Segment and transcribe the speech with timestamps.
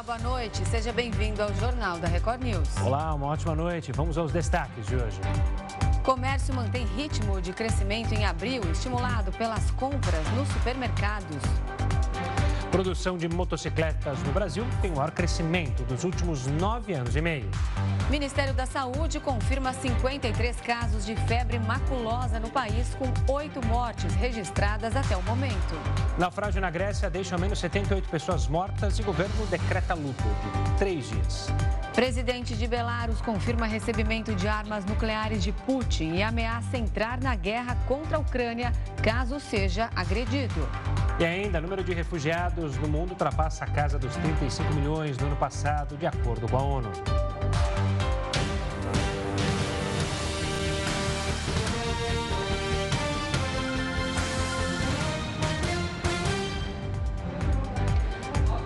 [0.00, 0.64] Olá, boa noite.
[0.64, 2.74] Seja bem-vindo ao Jornal da Record News.
[2.78, 3.92] Olá, uma ótima noite.
[3.92, 5.20] Vamos aos destaques de hoje.
[6.02, 11.36] Comércio mantém ritmo de crescimento em abril, estimulado pelas compras nos supermercados.
[12.70, 17.50] Produção de motocicletas no Brasil tem o maior crescimento dos últimos nove anos e meio.
[18.08, 24.94] Ministério da Saúde confirma 53 casos de febre maculosa no país, com oito mortes registradas
[24.94, 25.74] até o momento.
[26.16, 31.08] Naufrágio na Grécia deixa ao menos 78 pessoas mortas e governo decreta luto de três
[31.08, 31.48] dias.
[31.94, 37.76] Presidente de Belarus confirma recebimento de armas nucleares de Putin e ameaça entrar na guerra
[37.88, 40.68] contra a Ucrânia caso seja agredido.
[41.18, 45.36] E ainda, número de refugiados no mundo ultrapassa a casa dos 35 milhões no ano
[45.36, 46.90] passado, de acordo com a ONU.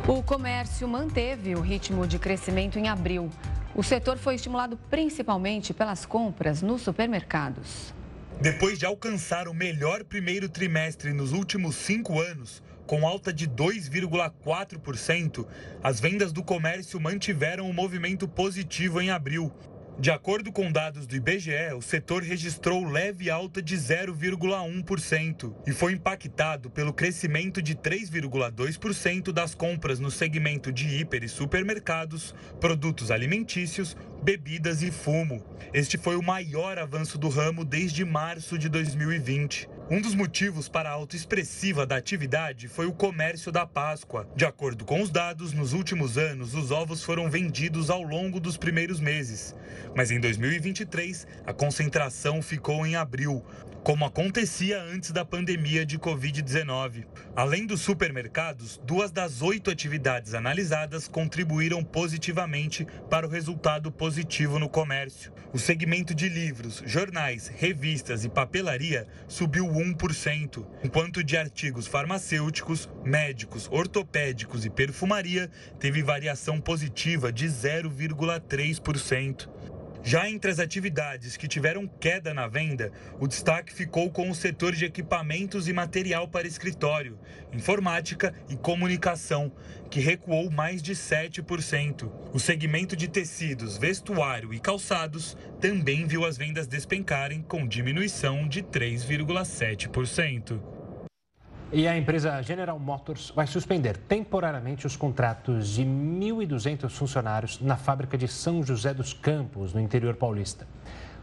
[0.08, 3.30] O comércio manteve o ritmo de crescimento em abril.
[3.74, 7.94] O setor foi estimulado principalmente pelas compras nos supermercados.
[8.40, 15.46] Depois de alcançar o melhor primeiro trimestre nos últimos cinco anos, com alta de 2,4%,
[15.82, 19.52] as vendas do comércio mantiveram o um movimento positivo em abril.
[19.96, 25.92] De acordo com dados do IBGE, o setor registrou leve alta de 0,1% e foi
[25.92, 33.96] impactado pelo crescimento de 3,2% das compras no segmento de hiper e supermercados, produtos alimentícios,
[34.20, 35.44] bebidas e fumo.
[35.72, 39.68] Este foi o maior avanço do ramo desde março de 2020.
[39.90, 44.26] Um dos motivos para a alta expressiva da atividade foi o comércio da Páscoa.
[44.34, 48.56] De acordo com os dados, nos últimos anos, os ovos foram vendidos ao longo dos
[48.56, 49.54] primeiros meses.
[49.94, 53.44] Mas em 2023, a concentração ficou em abril,
[53.84, 57.04] como acontecia antes da pandemia de Covid-19.
[57.36, 64.70] Além dos supermercados, duas das oito atividades analisadas contribuíram positivamente para o resultado positivo no
[64.70, 65.30] comércio.
[65.52, 73.68] O segmento de livros, jornais, revistas e papelaria subiu 1%, enquanto de artigos farmacêuticos, médicos,
[73.70, 75.48] ortopédicos e perfumaria
[75.78, 79.48] teve variação positiva de 0,3%.
[80.06, 84.74] Já entre as atividades que tiveram queda na venda, o destaque ficou com o setor
[84.74, 87.18] de equipamentos e material para escritório,
[87.54, 89.50] informática e comunicação,
[89.90, 92.12] que recuou mais de 7%.
[92.34, 98.62] O segmento de tecidos, vestuário e calçados também viu as vendas despencarem, com diminuição de
[98.62, 100.73] 3,7%.
[101.76, 108.16] E a empresa General Motors vai suspender temporariamente os contratos de 1.200 funcionários na fábrica
[108.16, 110.68] de São José dos Campos, no interior paulista.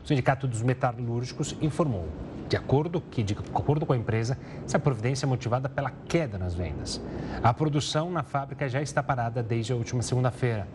[0.03, 2.05] O Sindicato dos Metalúrgicos informou,
[2.49, 6.53] de acordo, que, de acordo com a empresa, essa providência é motivada pela queda nas
[6.53, 6.99] vendas.
[7.41, 10.67] A produção na fábrica já está parada desde a última segunda-feira.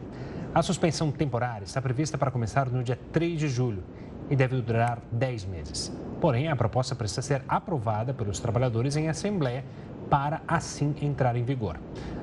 [0.55, 3.85] A suspensão temporária está prevista para começar no dia 3 de julho
[4.31, 5.93] e deve durar 10 meses.
[6.21, 9.65] Porém, a proposta precisa ser aprovada pelos trabalhadores em assembleia
[10.11, 11.79] para assim entrar em vigor.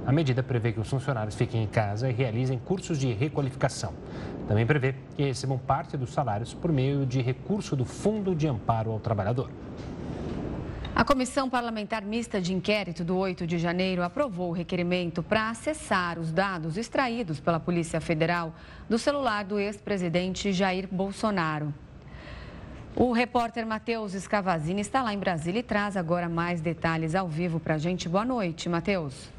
[0.05, 3.93] A medida prevê que os funcionários fiquem em casa e realizem cursos de requalificação.
[4.47, 8.91] Também prevê que recebam parte dos salários por meio de recurso do Fundo de Amparo
[8.91, 9.49] ao Trabalhador.
[10.95, 16.19] A Comissão Parlamentar Mista de Inquérito do 8 de janeiro aprovou o requerimento para acessar
[16.19, 18.53] os dados extraídos pela Polícia Federal
[18.87, 21.73] do celular do ex-presidente Jair Bolsonaro.
[22.95, 27.59] O repórter Matheus Escavazini está lá em Brasília e traz agora mais detalhes ao vivo
[27.59, 28.07] para a gente.
[28.07, 29.31] Boa noite, Matheus.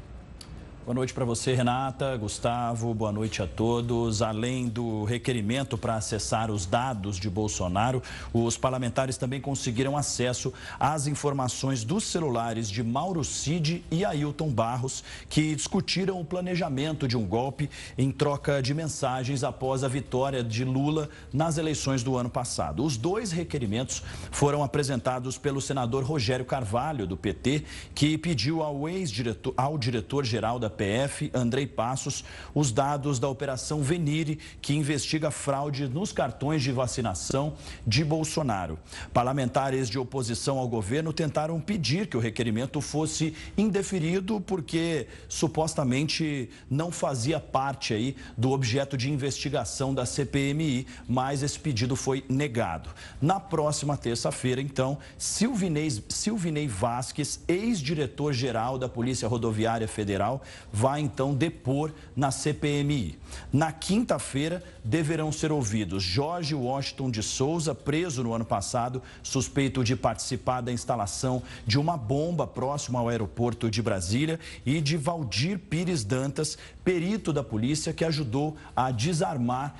[0.85, 4.21] Boa noite para você, Renata, Gustavo, boa noite a todos.
[4.21, 11.07] Além do requerimento para acessar os dados de Bolsonaro, os parlamentares também conseguiram acesso às
[11.07, 17.25] informações dos celulares de Mauro Cid e Ailton Barros, que discutiram o planejamento de um
[17.25, 22.85] golpe em troca de mensagens após a vitória de Lula nas eleições do ano passado.
[22.85, 27.63] Os dois requerimentos foram apresentados pelo senador Rogério Carvalho, do PT,
[27.95, 32.23] que pediu ao ex-diretor, ao diretor-geral da PF, Andrei Passos,
[32.53, 37.55] os dados da Operação Venire, que investiga fraude nos cartões de vacinação
[37.85, 38.77] de Bolsonaro.
[39.13, 46.91] Parlamentares de oposição ao governo tentaram pedir que o requerimento fosse indeferido porque supostamente não
[46.91, 52.89] fazia parte aí do objeto de investigação da CPMI, mas esse pedido foi negado.
[53.21, 61.91] Na próxima terça-feira, então, Silvinei, Silvinei Vasques, ex-diretor-geral da Polícia Rodoviária Federal, vai então depor
[62.15, 63.17] na CPMI.
[63.51, 69.95] Na quinta-feira, deverão ser ouvidos Jorge Washington de Souza, preso no ano passado, suspeito de
[69.95, 76.03] participar da instalação de uma bomba próximo ao aeroporto de Brasília, e de Valdir Pires
[76.03, 79.75] Dantas, perito da polícia que ajudou a desarmar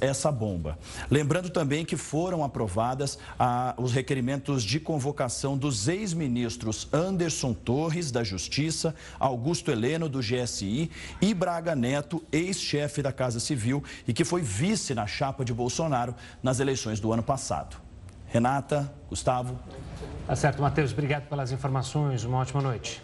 [0.00, 0.78] essa bomba.
[1.10, 8.22] Lembrando também que foram aprovadas ah, os requerimentos de convocação dos ex-ministros Anderson Torres, da
[8.22, 10.90] Justiça, Augusto Heleno, do GSI,
[11.20, 16.14] e Braga Neto, ex-chefe da Casa Civil e que foi vice na chapa de Bolsonaro
[16.42, 17.76] nas eleições do ano passado.
[18.28, 19.58] Renata, Gustavo.
[20.26, 20.92] Tá certo, Matheus.
[20.92, 22.24] Obrigado pelas informações.
[22.24, 23.02] Uma ótima noite.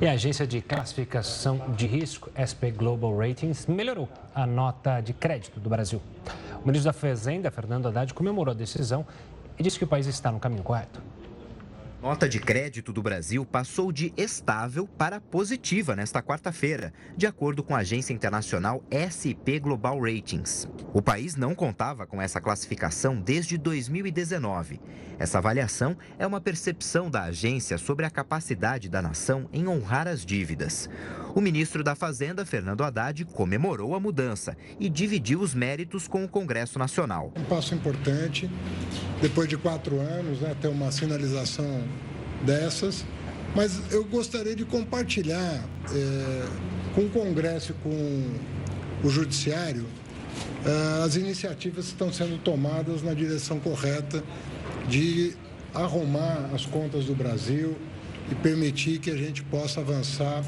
[0.00, 5.60] E a agência de classificação de risco, SP Global Ratings, melhorou a nota de crédito
[5.60, 6.02] do Brasil.
[6.62, 9.06] O ministro da Fazenda, Fernando Haddad, comemorou a decisão
[9.58, 11.00] e disse que o país está no caminho correto.
[12.02, 17.76] Nota de crédito do Brasil passou de estável para positiva nesta quarta-feira, de acordo com
[17.76, 20.68] a agência internacional SP Global Ratings.
[20.92, 24.80] O país não contava com essa classificação desde 2019.
[25.16, 30.26] Essa avaliação é uma percepção da agência sobre a capacidade da nação em honrar as
[30.26, 30.90] dívidas.
[31.36, 36.28] O ministro da Fazenda, Fernando Haddad, comemorou a mudança e dividiu os méritos com o
[36.28, 37.32] Congresso Nacional.
[37.36, 38.50] Um passo importante,
[39.20, 41.91] depois de quatro anos, né, ter uma sinalização
[42.42, 43.04] dessas,
[43.54, 46.46] mas eu gostaria de compartilhar é,
[46.94, 49.86] com o Congresso e com o Judiciário
[50.64, 54.22] é, as iniciativas que estão sendo tomadas na direção correta
[54.88, 55.34] de
[55.74, 57.76] arrumar as contas do Brasil
[58.30, 60.44] e permitir que a gente possa avançar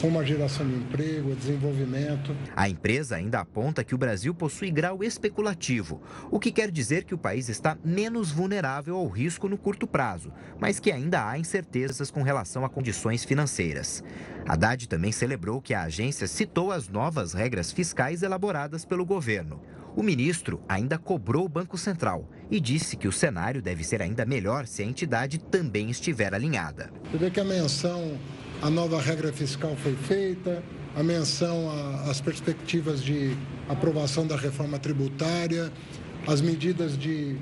[0.00, 2.36] como a geração de emprego, o desenvolvimento.
[2.54, 6.00] A empresa ainda aponta que o Brasil possui grau especulativo,
[6.30, 10.32] o que quer dizer que o país está menos vulnerável ao risco no curto prazo,
[10.60, 14.02] mas que ainda há incertezas com relação a condições financeiras.
[14.46, 19.60] Haddad também celebrou que a agência citou as novas regras fiscais elaboradas pelo governo.
[19.96, 24.26] O ministro ainda cobrou o Banco Central e disse que o cenário deve ser ainda
[24.26, 26.92] melhor se a entidade também estiver alinhada.
[27.10, 28.18] Você vê que a menção
[28.62, 30.62] a nova regra fiscal foi feita,
[30.96, 31.68] a menção
[32.08, 33.36] às perspectivas de
[33.68, 35.70] aprovação da reforma tributária,
[36.26, 37.36] as medidas de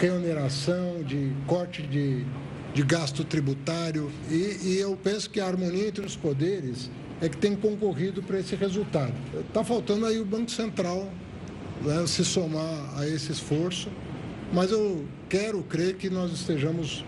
[0.00, 2.24] reoneração, de corte de,
[2.74, 4.10] de gasto tributário.
[4.28, 6.90] E, e eu penso que a harmonia entre os poderes
[7.20, 9.14] é que tem concorrido para esse resultado.
[9.48, 11.08] Está faltando aí o Banco Central
[11.82, 13.88] né, se somar a esse esforço,
[14.52, 17.04] mas eu quero crer que nós estejamos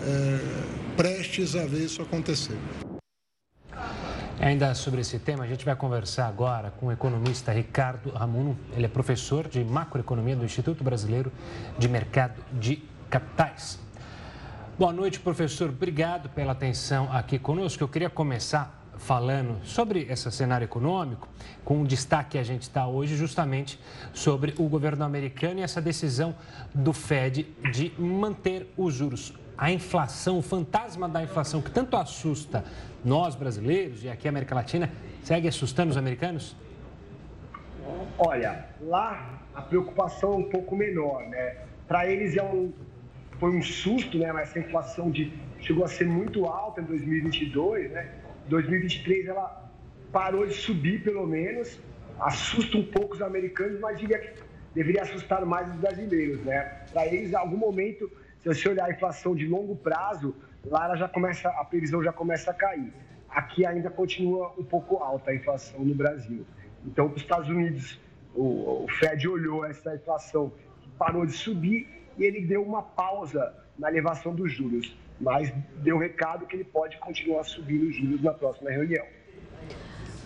[0.00, 0.38] é,
[0.96, 2.56] prestes a ver isso acontecer.
[4.40, 8.58] Ainda sobre esse tema, a gente vai conversar agora com o economista Ricardo Ramuno.
[8.72, 11.32] Ele é professor de macroeconomia do Instituto Brasileiro
[11.78, 13.78] de Mercado de Capitais.
[14.76, 15.68] Boa noite, professor.
[15.68, 17.82] Obrigado pela atenção aqui conosco.
[17.84, 21.28] Eu queria começar falando sobre esse cenário econômico,
[21.64, 23.78] com um destaque que a gente está hoje justamente
[24.12, 26.34] sobre o governo americano e essa decisão
[26.74, 32.64] do Fed de manter os juros a inflação, o fantasma da inflação que tanto assusta
[33.04, 34.90] nós brasileiros e aqui a América Latina,
[35.22, 36.56] segue assustando os americanos?
[38.18, 41.56] Olha, lá a preocupação é um pouco menor, né?
[41.86, 42.72] Para eles é um,
[43.38, 44.32] foi um susto, né?
[44.40, 48.08] Essa inflação de, chegou a ser muito alta em 2022, né?
[48.48, 49.70] 2023 ela
[50.12, 51.78] parou de subir pelo menos,
[52.20, 54.34] assusta um pouco os americanos, mas diria
[54.74, 56.60] deveria assustar mais os brasileiros, né?
[56.92, 58.10] Para eles, em algum momento
[58.44, 60.34] se você olhar a inflação de longo prazo,
[60.66, 62.92] lá ela já começa, a previsão já começa a cair.
[63.30, 66.44] Aqui ainda continua um pouco alta a inflação no Brasil.
[66.84, 67.98] Então, os Estados Unidos,
[68.34, 73.54] o, o Fed olhou essa inflação que parou de subir e ele deu uma pausa
[73.78, 78.34] na elevação dos juros, mas deu recado que ele pode continuar subindo os juros na
[78.34, 79.06] próxima reunião.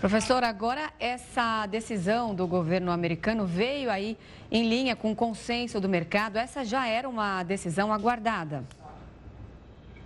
[0.00, 4.17] Professor, agora essa decisão do governo americano veio aí
[4.49, 6.38] em linha com o consenso do mercado.
[6.38, 8.62] Essa já era uma decisão aguardada.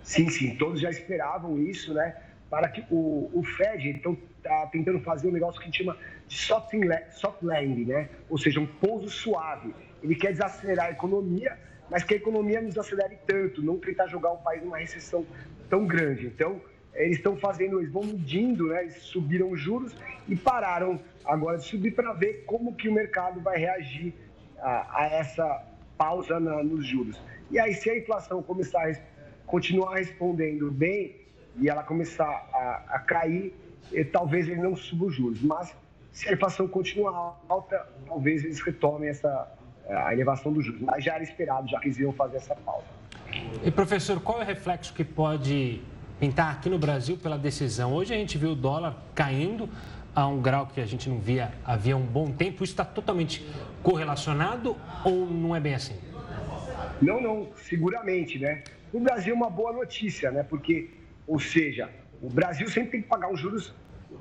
[0.01, 2.15] Sim, sim, todos já esperavam isso, né?
[2.49, 5.95] Para que o, o Fed então está tentando fazer um negócio que chama
[6.27, 6.73] de soft,
[7.11, 8.09] soft landing, né?
[8.31, 9.75] Ou seja, um pouso suave.
[10.01, 11.55] Ele quer desacelerar a economia,
[11.87, 15.23] mas que a economia não desacelere tanto, não tentar jogar o país numa recessão
[15.69, 16.25] tão grande.
[16.25, 16.59] Então,
[16.95, 18.83] eles estão fazendo, eles vão medindo, né?
[18.83, 19.95] Eles subiram os juros
[20.27, 24.13] e pararam agora de subir para ver como que o mercado vai reagir
[24.59, 25.63] a, a essa
[25.97, 27.19] pausa na, nos juros.
[27.49, 28.95] E aí, se a inflação começar a
[29.45, 31.15] continuar respondendo bem
[31.57, 33.53] e ela começar a, a cair,
[33.93, 35.41] eh, talvez ele não suba os juros.
[35.41, 35.75] Mas
[36.11, 39.51] se a inflação continuar alta, talvez eles retomem essa
[39.87, 40.81] a elevação dos juros.
[40.81, 42.85] Mas já era esperado, já que eles iam fazer essa pausa.
[43.63, 45.81] E professor, qual é o reflexo que pode
[46.19, 47.93] pintar aqui no Brasil pela decisão.
[47.93, 49.69] Hoje a gente viu o dólar caindo
[50.15, 52.63] a um grau que a gente não via havia um bom tempo.
[52.63, 53.45] Isso está totalmente
[53.81, 55.97] correlacionado ou não é bem assim?
[57.01, 58.63] Não, não, seguramente, né?
[58.93, 60.43] O Brasil é uma boa notícia, né?
[60.43, 60.91] Porque,
[61.27, 61.89] ou seja,
[62.21, 63.73] o Brasil sempre tem que pagar os juros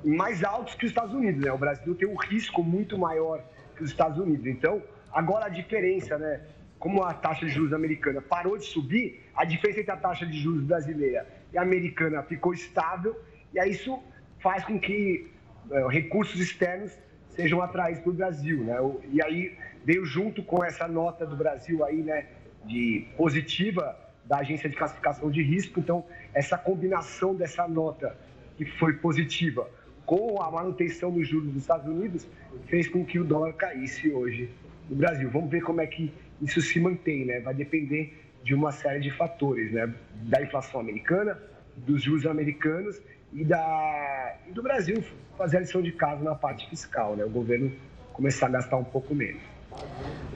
[0.05, 1.53] mais altos que os Estados Unidos, né?
[1.53, 3.45] O Brasil tem um risco muito maior
[3.77, 4.47] que os Estados Unidos.
[4.47, 4.83] Então,
[5.13, 6.41] agora a diferença, né?
[6.79, 10.37] Como a taxa de juros americana parou de subir, a diferença entre a taxa de
[10.37, 13.19] juros brasileira americana ficou estável,
[13.53, 14.03] e aí isso
[14.41, 15.31] faz com que
[15.71, 16.97] é, recursos externos
[17.31, 18.77] sejam atraídos para o Brasil, né?
[19.11, 22.27] E aí veio junto com essa nota do Brasil aí, né,
[22.65, 28.17] de positiva da agência de classificação de risco, então essa combinação dessa nota
[28.57, 29.69] que foi positiva
[30.07, 32.27] com a manutenção dos juros dos Estados Unidos
[32.67, 34.51] fez com que o dólar caísse hoje
[34.89, 35.29] no Brasil.
[35.31, 37.41] Vamos ver como é que isso se mantém, né?
[37.41, 39.93] Vai depender de uma série de fatores, né?
[40.23, 41.39] Da inflação americana,
[41.77, 43.01] dos juros americanos
[43.33, 45.03] e, da, e do Brasil
[45.37, 47.25] fazer a lição de casa na parte fiscal, né?
[47.25, 47.73] O governo
[48.13, 49.43] começar a gastar um pouco menos.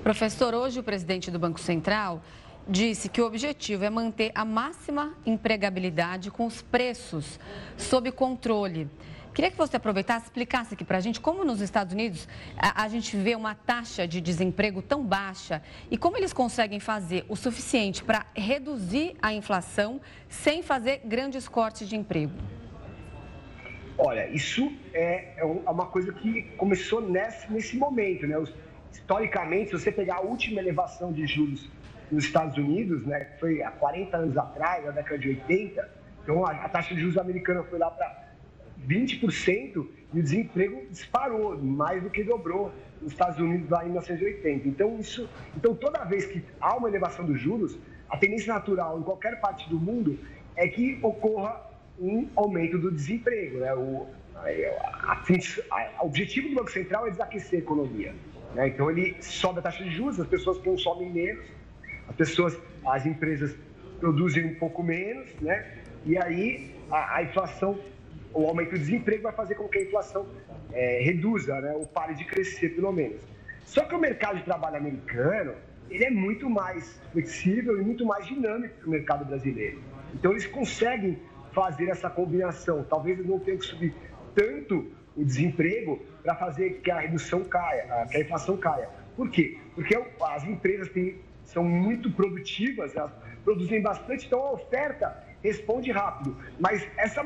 [0.02, 2.22] Professor, hoje o presidente do Banco Central
[2.68, 7.38] disse que o objetivo é manter a máxima empregabilidade com os preços
[7.76, 8.88] sob controle.
[9.36, 12.26] Queria que você aproveitasse e explicasse aqui para a gente como nos Estados Unidos
[12.56, 17.22] a, a, gente vê uma taxa de desemprego tão baixa e como eles conseguem fazer
[17.28, 22.32] o suficiente para reduzir a inflação sem fazer grandes cortes de emprego.
[23.98, 28.42] Olha, isso é, é, é uma coisa que começou nesse, nesse momento, né?
[28.90, 31.68] Historicamente, se você pegar a última elevação de juros
[32.10, 35.90] nos Estados Unidos, né, que foi há 40 anos atrás, na década de 80,
[36.22, 38.25] então a, a taxa de juros americana foi lá para
[38.86, 44.68] 20% e o desemprego disparou, mais do que dobrou nos Estados Unidos lá em 1980.
[44.68, 47.78] Então, isso, então toda vez que há uma elevação dos juros,
[48.08, 50.18] a tendência natural em qualquer parte do mundo
[50.54, 51.60] é que ocorra
[51.98, 53.58] um aumento do desemprego.
[53.58, 53.74] Né?
[53.74, 55.22] O, a,
[55.70, 58.14] a, o objetivo do Banco Central é desaquecer a economia.
[58.54, 58.68] Né?
[58.68, 61.44] Então, ele sobe a taxa de juros, as pessoas consomem menos,
[62.08, 63.54] as pessoas, as empresas
[63.98, 65.78] produzem um pouco menos, né?
[66.04, 67.78] e aí a, a inflação
[68.36, 70.26] o aumento do desemprego vai fazer com que a inflação
[70.72, 73.20] é, reduza, né, ou pare de crescer, pelo menos.
[73.64, 75.54] Só que o mercado de trabalho americano,
[75.88, 79.80] ele é muito mais flexível e muito mais dinâmico que o mercado brasileiro.
[80.14, 81.18] Então, eles conseguem
[81.52, 82.84] fazer essa combinação.
[82.84, 83.94] Talvez eles não tenham que subir
[84.34, 88.90] tanto o desemprego para fazer que a redução caia, que a inflação caia.
[89.16, 89.58] Por quê?
[89.74, 93.12] Porque as empresas têm, são muito produtivas, elas
[93.42, 96.36] produzem bastante, então a oferta responde rápido.
[96.60, 97.22] Mas essa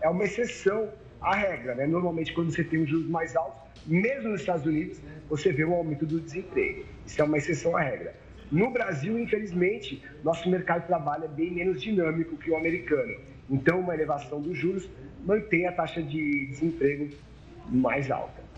[0.00, 0.88] é uma exceção
[1.20, 1.74] à regra.
[1.74, 1.86] Né?
[1.86, 5.74] Normalmente, quando você tem os juros mais altos, mesmo nos Estados Unidos, você vê um
[5.74, 6.84] aumento do desemprego.
[7.06, 8.14] Isso é uma exceção à regra.
[8.50, 13.14] No Brasil, infelizmente, nosso mercado de trabalho é bem menos dinâmico que o americano.
[13.50, 14.88] Então, uma elevação dos juros
[15.24, 17.08] mantém a taxa de desemprego
[17.68, 18.48] mais alta.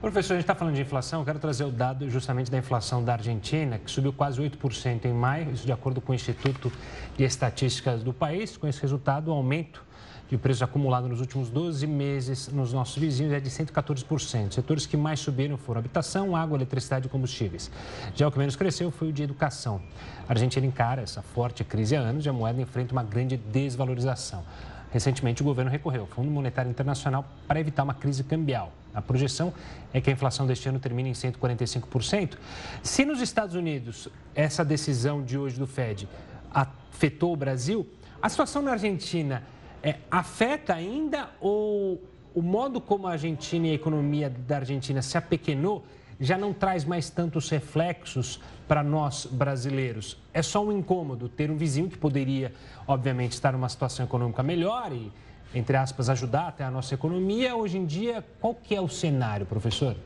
[0.00, 3.04] Professor, a gente está falando de inflação, eu quero trazer o dado justamente da inflação
[3.04, 6.72] da Argentina, que subiu quase 8% em maio, isso de acordo com o Instituto
[7.16, 8.56] de Estatísticas do país.
[8.56, 9.84] Com esse resultado, o aumento
[10.32, 14.54] e o preço acumulado nos últimos 12 meses nos nossos vizinhos é de 114%.
[14.54, 17.70] Setores que mais subiram foram habitação, água, eletricidade e combustíveis.
[18.14, 19.82] Já o que menos cresceu foi o de educação.
[20.26, 24.42] A Argentina encara essa forte crise há anos e a moeda enfrenta uma grande desvalorização.
[24.90, 28.72] Recentemente, o governo recorreu ao Fundo Monetário Internacional para evitar uma crise cambial.
[28.94, 29.52] A projeção
[29.92, 32.38] é que a inflação deste ano termine em 145%.
[32.82, 36.08] Se nos Estados Unidos essa decisão de hoje do Fed
[36.50, 37.86] afetou o Brasil,
[38.22, 39.42] a situação na Argentina
[39.82, 42.00] é, afeta ainda ou
[42.34, 45.84] o modo como a Argentina e a economia da Argentina se apequenou
[46.20, 50.16] já não traz mais tantos reflexos para nós brasileiros?
[50.32, 52.52] É só um incômodo ter um vizinho que poderia,
[52.86, 55.10] obviamente, estar numa situação econômica melhor e,
[55.52, 57.56] entre aspas, ajudar até a nossa economia.
[57.56, 59.96] Hoje em dia, qual que é o cenário, professor?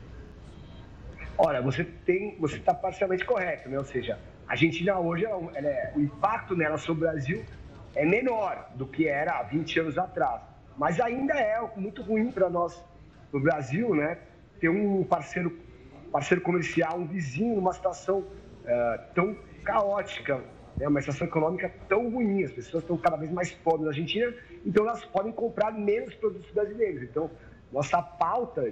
[1.37, 3.78] Olha, você tem, você está parcialmente correto, né?
[3.78, 4.18] Ou seja,
[4.49, 7.45] a Argentina hoje, ela, ela é, o impacto nela sobre o Brasil
[7.97, 10.43] é menor do que era há 20 anos atrás.
[10.76, 12.85] Mas ainda é muito ruim para nós,
[13.33, 14.19] no Brasil, né,
[14.61, 15.59] ter um parceiro,
[16.12, 19.35] parceiro comercial, um vizinho numa situação uh, tão
[19.65, 20.45] caótica,
[20.76, 22.45] né, uma situação econômica tão ruim.
[22.45, 24.33] As pessoas estão cada vez mais pobres na Argentina,
[24.65, 27.03] então elas podem comprar menos produtos brasileiros.
[27.03, 27.31] Então,
[27.73, 28.71] nossa pauta,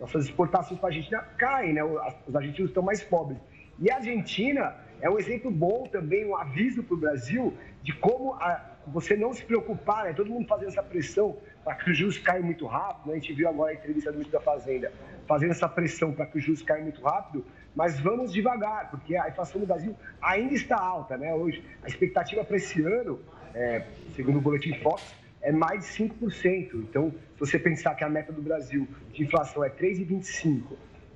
[0.00, 3.38] nossas exportações para a Argentina caem, né, os argentinos estão mais pobres.
[3.78, 8.34] E a Argentina é um exemplo bom também, um aviso para o Brasil de como
[8.34, 10.12] a, você não se preocupar, né?
[10.12, 13.08] todo mundo fazendo essa pressão para que os juros caiam muito rápido.
[13.08, 13.14] Né?
[13.14, 14.92] A gente viu agora a entrevista do ministro da Fazenda
[15.26, 17.44] fazendo essa pressão para que os juros caiam muito rápido,
[17.74, 21.16] mas vamos devagar, porque a inflação no Brasil ainda está alta.
[21.16, 21.34] Né?
[21.34, 23.20] Hoje, a expectativa para esse ano,
[23.54, 26.74] é, segundo o Boletim Fox, é mais de 5%.
[26.74, 30.62] Então, se você pensar que a meta do Brasil de inflação é 3,25%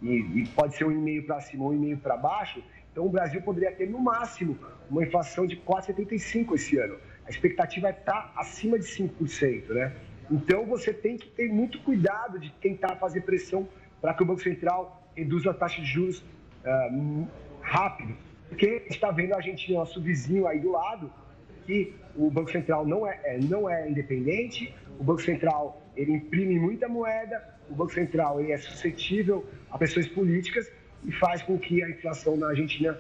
[0.03, 2.61] e, e pode ser um e-mail para cima ou um e-mail para baixo,
[2.97, 6.97] então o Brasil poderia ter no máximo uma inflação de 4,75% esse ano.
[7.27, 9.93] A expectativa é estar acima de 5%, né?
[10.31, 13.69] Então você tem que ter muito cuidado de tentar fazer pressão
[14.01, 17.29] para que o Banco Central reduza a taxa de juros uh,
[17.61, 18.17] rápido.
[18.49, 21.13] Porque está vendo a Argentina, nosso vizinho aí do lado,
[21.67, 26.59] que o Banco Central não é, é, não é independente, o Banco Central ele imprime
[26.59, 30.73] muita moeda, o Banco Central ele é suscetível a pressões políticas
[31.07, 32.99] e faz com que a inflação na Argentina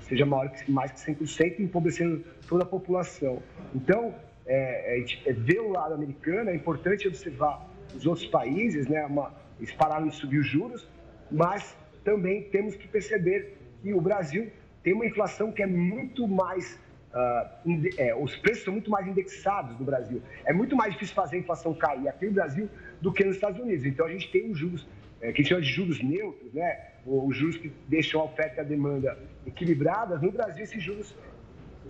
[0.00, 3.42] seja maior que mais que 100%, empobrecendo toda a população.
[3.74, 4.14] Então,
[4.46, 9.32] é, é, é, ver o lado americano, é importante observar os outros países, né, uma,
[9.58, 10.88] eles pararam de subir os juros,
[11.30, 14.50] mas também temos que perceber que o Brasil
[14.82, 16.80] tem uma inflação que é muito mais.
[17.12, 20.22] Uh, é, os preços são muito mais indexados no Brasil.
[20.46, 22.68] É muito mais difícil fazer a inflação cair aqui no Brasil
[23.02, 23.84] do que nos Estados Unidos.
[23.84, 24.88] Então a gente tem os juros,
[25.20, 26.91] é, que a gente chama de juros neutros, né?
[27.04, 30.20] Os juros que deixam a oferta e a demanda equilibradas.
[30.22, 31.14] No Brasil, esses juros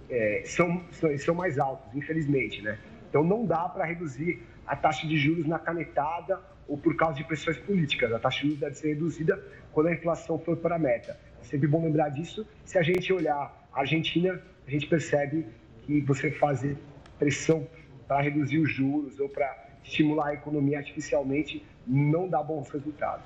[0.09, 2.63] é, são, são, são mais altos, infelizmente.
[2.63, 2.79] Né?
[3.09, 7.25] Então não dá para reduzir a taxa de juros na canetada ou por causa de
[7.25, 8.13] pressões políticas.
[8.13, 9.43] A taxa de juros deve ser reduzida
[9.73, 11.19] quando a inflação for para a meta.
[11.41, 12.47] É sempre bom lembrar disso.
[12.65, 15.47] Se a gente olhar a Argentina, a gente percebe
[15.83, 16.77] que você fazer
[17.19, 17.67] pressão
[18.07, 23.25] para reduzir os juros ou para estimular a economia artificialmente não dá bons resultados.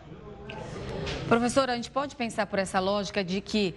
[1.28, 3.74] Professor, a gente pode pensar por essa lógica de que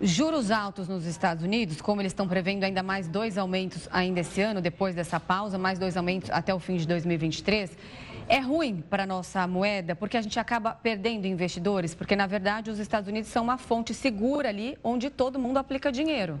[0.00, 4.40] juros altos nos Estados Unidos, como eles estão prevendo ainda mais dois aumentos ainda esse
[4.40, 7.76] ano, depois dessa pausa, mais dois aumentos até o fim de 2023,
[8.28, 12.70] é ruim para a nossa moeda, porque a gente acaba perdendo investidores, porque na verdade
[12.70, 16.38] os Estados Unidos são uma fonte segura ali onde todo mundo aplica dinheiro.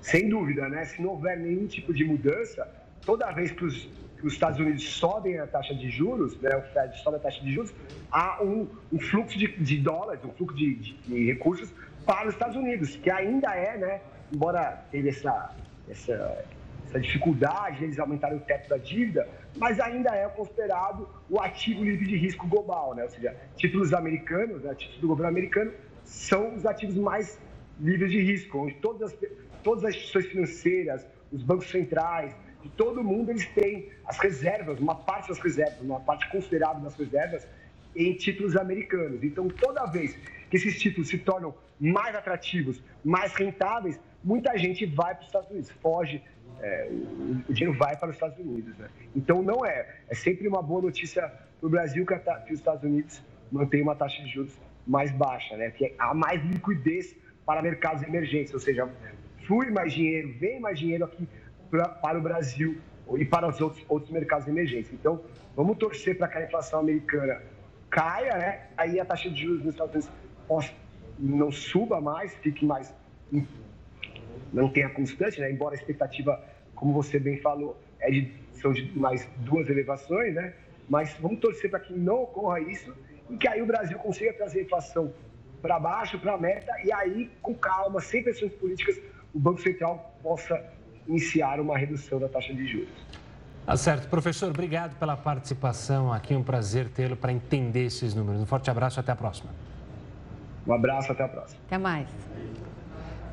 [0.00, 0.84] Sem dúvida, né?
[0.86, 2.66] Se não houver nenhum tipo de mudança,
[3.04, 3.86] toda vez que os,
[4.22, 7.52] os Estados Unidos sobem a taxa de juros, né, o Fed sobe a taxa de
[7.52, 7.72] juros,
[8.10, 11.72] há um, um fluxo de, de, dólares, um fluxo de, de, de, recursos
[12.04, 14.00] para os Estados Unidos, que ainda é, né,
[14.32, 15.54] embora teve essa,
[15.88, 16.44] essa
[16.90, 21.84] essa dificuldade de eles aumentarem o teto da dívida, mas ainda é considerado o ativo
[21.84, 23.04] livre de risco global, né?
[23.04, 25.72] Ou seja, títulos americanos, né, títulos do governo americano,
[26.04, 27.38] são os ativos mais
[27.80, 29.18] livres de risco, onde todas as,
[29.62, 34.94] todas as instituições financeiras, os bancos centrais, de todo mundo, eles têm as reservas, uma
[34.94, 37.46] parte das reservas, uma parte considerável das reservas
[37.94, 39.22] em títulos americanos.
[39.22, 40.16] Então, toda vez
[40.50, 45.50] que esses títulos se tornam mais atrativos, mais rentáveis, muita gente vai para os Estados
[45.50, 46.22] Unidos, foge
[46.60, 46.88] é,
[47.48, 48.76] o, dinheiro vai para os Estados Unidos.
[48.76, 48.88] Né?
[49.16, 49.96] Então, não é.
[50.08, 53.82] É sempre uma boa notícia para o Brasil que, a, que, os Estados Unidos mantêm
[53.82, 54.52] uma taxa de juros
[54.86, 55.70] mais baixa, né?
[55.70, 58.88] que há mais liquidez para mercados emergentes, ou seja,
[59.46, 61.26] flui mais dinheiro, vem mais dinheiro aqui
[61.70, 62.78] pra, para o Brasil
[63.16, 64.92] e para os outros, outros mercados emergentes.
[64.92, 65.20] Então,
[65.56, 67.40] vamos torcer para que a inflação americana
[67.88, 68.66] caia, né?
[68.76, 70.10] aí a taxa de juros nos Estados Unidos
[70.46, 70.72] possa,
[71.18, 72.94] não suba mais, fique mais
[74.52, 75.50] não tenha constante, né?
[75.50, 76.42] embora a expectativa,
[76.74, 80.54] como você bem falou, é de, são de mais duas elevações, né?
[80.88, 82.94] mas vamos torcer para que não ocorra isso
[83.28, 85.12] e que aí o Brasil consiga trazer a inflação
[85.62, 88.98] para baixo, para a meta, e aí, com calma, sem pressões políticas,
[89.32, 90.64] o Banco Central possa
[91.10, 92.88] iniciar uma redução da taxa de juros.
[93.66, 94.08] Tá certo.
[94.08, 96.34] Professor, obrigado pela participação aqui.
[96.34, 98.40] Um prazer tê-lo para entender esses números.
[98.40, 99.50] Um forte abraço e até a próxima.
[100.66, 101.60] Um abraço, até a próxima.
[101.66, 102.08] Até mais.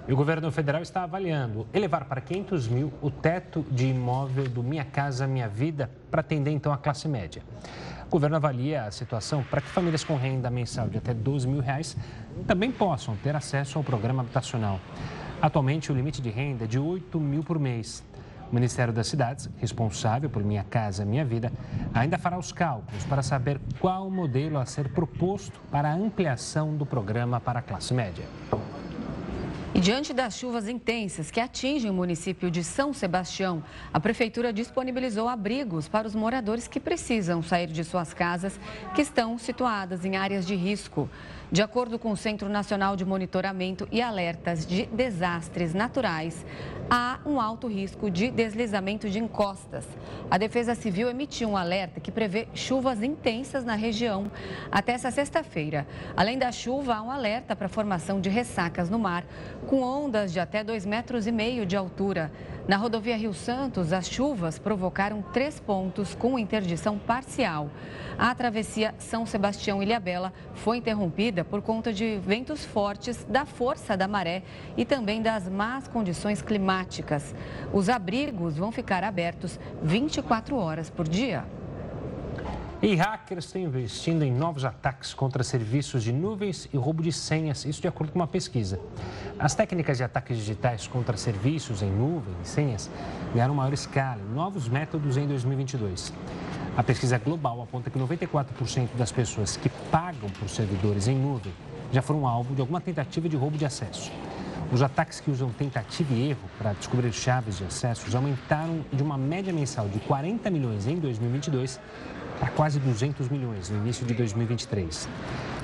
[0.07, 4.63] E o governo federal está avaliando elevar para 500 mil o teto de imóvel do
[4.63, 7.41] Minha Casa Minha Vida para atender então a classe média.
[8.07, 11.59] O governo avalia a situação para que famílias com renda mensal de até 12 mil
[11.59, 11.97] reais
[12.47, 14.79] também possam ter acesso ao programa habitacional.
[15.41, 18.03] Atualmente, o limite de renda é de 8 mil por mês.
[18.51, 21.51] O Ministério das Cidades, responsável por Minha Casa Minha Vida,
[21.93, 26.85] ainda fará os cálculos para saber qual modelo a ser proposto para a ampliação do
[26.85, 28.25] programa para a classe média.
[29.75, 35.29] E diante das chuvas intensas que atingem o município de São Sebastião, a prefeitura disponibilizou
[35.29, 38.59] abrigos para os moradores que precisam sair de suas casas,
[38.95, 41.07] que estão situadas em áreas de risco.
[41.49, 46.45] De acordo com o Centro Nacional de Monitoramento e Alertas de Desastres Naturais,
[46.89, 49.87] há um alto risco de deslizamento de encostas.
[50.29, 54.29] A Defesa Civil emitiu um alerta que prevê chuvas intensas na região
[54.69, 55.87] até essa sexta-feira.
[56.17, 59.23] Além da chuva, há um alerta para a formação de ressacas no mar,
[59.67, 61.25] com ondas de até 2,5 metros
[61.65, 62.29] de altura.
[62.67, 67.69] Na rodovia Rio Santos, as chuvas provocaram três pontos com interdição parcial.
[68.17, 74.43] A travessia São Sebastião-Ilhabela foi interrompida por conta de ventos fortes, da força da maré
[74.75, 77.33] e também das más condições climáticas.
[77.71, 81.45] Os abrigos vão ficar abertos 24 horas por dia.
[82.79, 87.65] E hackers estão investindo em novos ataques contra serviços de nuvens e roubo de senhas,
[87.65, 88.79] isso de acordo com uma pesquisa.
[89.39, 92.87] As técnicas de ataques digitais contra serviços em nuvem e senhas
[93.33, 96.13] ganharam maior escala e novos métodos em 2022.
[96.77, 101.53] A pesquisa global aponta que 94% das pessoas que pagam por servidores em nuvem
[101.91, 104.11] já foram alvo de alguma tentativa de roubo de acesso.
[104.71, 109.17] Os ataques que usam tentativa e erro para descobrir chaves de acessos aumentaram de uma
[109.17, 111.79] média mensal de 40 milhões em 2022
[112.39, 115.07] para quase 200 milhões no início de 2023.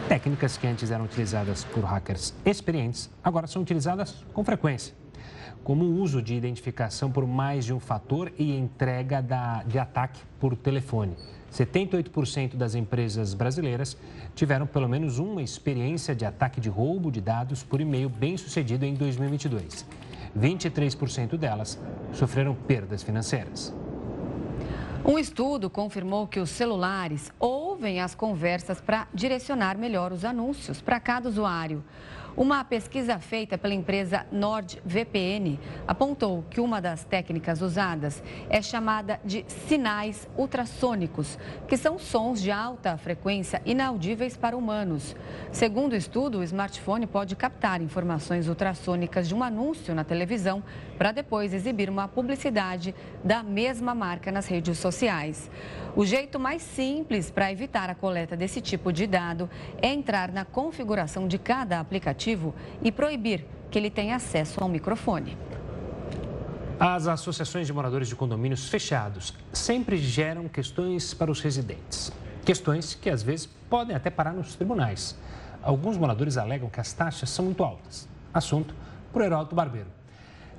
[0.08, 4.94] Técnicas que antes eram utilizadas por hackers experientes agora são utilizadas com frequência,
[5.64, 10.22] como o uso de identificação por mais de um fator e entrega da, de ataque
[10.40, 11.16] por telefone.
[11.54, 13.96] 78% das empresas brasileiras
[14.34, 18.86] tiveram pelo menos uma experiência de ataque de roubo de dados por e-mail bem sucedido
[18.86, 19.86] em 2022.
[20.38, 21.80] 23% delas
[22.12, 23.74] sofreram perdas financeiras.
[25.06, 30.98] Um estudo confirmou que os celulares ouvem as conversas para direcionar melhor os anúncios para
[30.98, 31.84] cada usuário.
[32.36, 39.46] Uma pesquisa feita pela empresa NordVPN apontou que uma das técnicas usadas é chamada de
[39.48, 45.16] sinais ultrassônicos, que são sons de alta frequência inaudíveis para humanos.
[45.52, 50.64] Segundo o estudo, o smartphone pode captar informações ultrassônicas de um anúncio na televisão
[50.98, 55.52] para depois exibir uma publicidade da mesma marca nas redes sociais.
[55.96, 59.48] O jeito mais simples para evitar a coleta desse tipo de dado
[59.80, 62.23] é entrar na configuração de cada aplicativo
[62.82, 65.38] e proibir que ele tenha acesso ao microfone.
[66.80, 72.12] As associações de moradores de condomínios fechados sempre geram questões para os residentes.
[72.46, 75.18] Questões que às vezes podem até parar nos tribunais.
[75.62, 78.08] Alguns moradores alegam que as taxas são muito altas.
[78.34, 78.76] Assunto
[79.12, 79.88] para o Heraldo Barbeiro.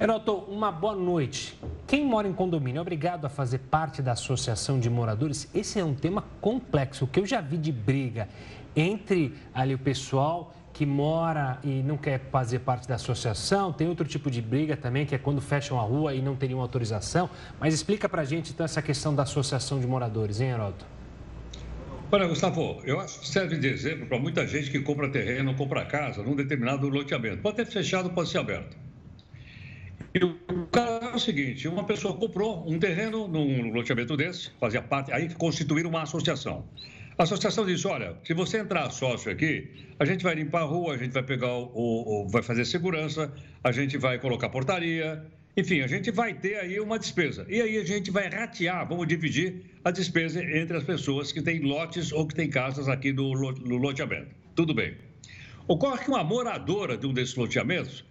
[0.00, 1.60] Heroto, uma boa noite.
[1.86, 5.48] Quem mora em condomínio é obrigado a fazer parte da associação de moradores?
[5.54, 7.06] Esse é um tema complexo.
[7.06, 8.28] Que eu já vi de briga
[8.74, 14.04] entre ali o pessoal que mora e não quer fazer parte da associação, tem outro
[14.04, 17.30] tipo de briga também, que é quando fecham a rua e não teriam autorização.
[17.60, 20.84] Mas explica pra gente então essa questão da associação de moradores, hein, Heroto?
[22.10, 25.84] Olha, Gustavo, eu acho que serve de exemplo para muita gente que compra terreno, compra
[25.84, 27.38] casa num determinado loteamento.
[27.38, 28.76] Pode ter fechado, pode ser aberto.
[30.12, 34.82] E o caso é o seguinte: uma pessoa comprou um terreno num loteamento desse, fazia
[34.82, 36.64] parte, aí constituir uma associação.
[37.16, 40.94] A associação disse: olha, se você entrar sócio aqui, a gente vai limpar a rua,
[40.94, 45.24] a gente vai pegar o, o, vai fazer segurança, a gente vai colocar portaria,
[45.56, 47.46] enfim, a gente vai ter aí uma despesa.
[47.48, 51.60] E aí a gente vai ratear, vamos dividir a despesa entre as pessoas que têm
[51.60, 54.34] lotes ou que têm casas aqui no, no loteamento.
[54.56, 54.96] Tudo bem.
[55.68, 58.04] Ocorre que uma moradora de um desses loteamentos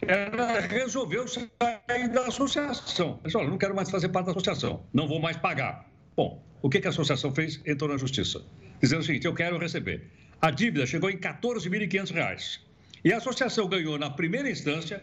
[0.00, 3.18] ela resolveu sair da associação.
[3.34, 5.84] Olha, não quero mais fazer parte da associação, não vou mais pagar.
[6.18, 7.60] Bom, o que, a associação fez?
[7.64, 8.44] Entrou na justiça,
[8.82, 10.10] dizendo o seguinte, eu quero receber.
[10.42, 12.58] A dívida chegou em R$ 14.500.
[13.04, 15.00] E a associação ganhou na primeira instância,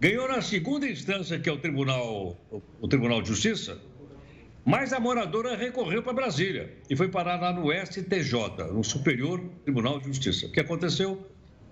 [0.00, 2.36] ganhou na segunda instância, que é o Tribunal,
[2.80, 3.80] o Tribunal de Justiça,
[4.64, 10.00] mas a moradora recorreu para Brasília e foi parar lá no STJ, no Superior Tribunal
[10.00, 10.46] de Justiça.
[10.46, 11.24] O que aconteceu?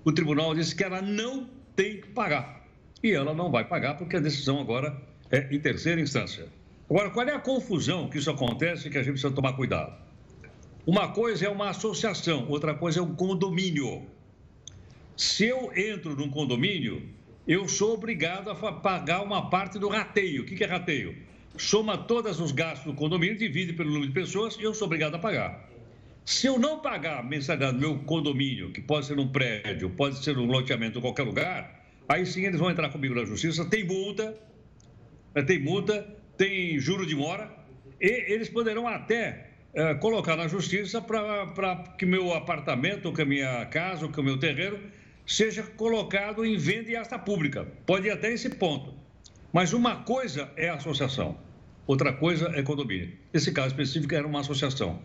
[0.05, 2.65] O tribunal disse que ela não tem que pagar.
[3.03, 4.97] E ela não vai pagar porque a decisão agora
[5.29, 6.47] é em terceira instância.
[6.91, 9.95] Agora, qual é a confusão que isso acontece que a gente precisa tomar cuidado?
[10.87, 14.07] Uma coisa é uma associação, outra coisa é um condomínio.
[15.15, 17.07] Se eu entro num condomínio,
[17.47, 20.43] eu sou obrigado a pagar uma parte do rateio.
[20.43, 21.15] O que é rateio?
[21.59, 25.15] Soma todos os gastos do condomínio, divide pelo número de pessoas e eu sou obrigado
[25.15, 25.69] a pagar.
[26.25, 30.23] Se eu não pagar a mensalidade do meu condomínio, que pode ser um prédio, pode
[30.23, 33.65] ser um loteamento qualquer lugar, aí sim eles vão entrar comigo na justiça.
[33.65, 34.39] Tem multa,
[35.35, 37.51] né, tem multa, tem juro de mora,
[38.01, 43.67] e eles poderão até é, colocar na justiça para que meu apartamento, que a minha
[43.67, 44.79] casa, que o meu terreno,
[45.27, 47.67] seja colocado em venda e asta pública.
[47.85, 48.95] Pode ir até esse ponto.
[49.53, 51.37] Mas uma coisa é associação,
[51.87, 53.13] outra coisa é condomínio.
[53.35, 55.03] Esse caso específico era uma associação.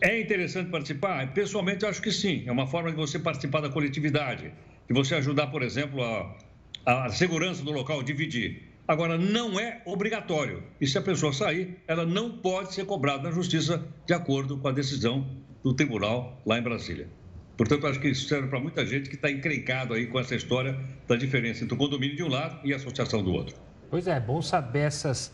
[0.00, 1.34] É interessante participar?
[1.34, 2.44] Pessoalmente, eu acho que sim.
[2.46, 4.52] É uma forma de você participar da coletividade,
[4.88, 8.69] de você ajudar, por exemplo, a, a segurança do local, dividir.
[8.90, 10.64] Agora, não é obrigatório.
[10.80, 14.66] E se a pessoa sair, ela não pode ser cobrada na justiça de acordo com
[14.66, 15.28] a decisão
[15.62, 17.08] do tribunal lá em Brasília.
[17.56, 20.76] Portanto, acho que isso serve para muita gente que está encrencado aí com essa história
[21.06, 23.54] da diferença entre o condomínio de um lado e a associação do outro.
[23.88, 25.32] Pois é, é bom saber essas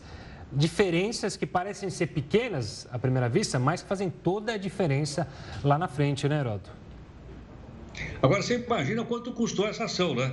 [0.53, 5.27] diferenças que parecem ser pequenas à primeira vista, mas que fazem toda a diferença
[5.63, 6.69] lá na frente, né, Heroto?
[8.21, 10.31] Agora você imagina quanto custou essa ação, né?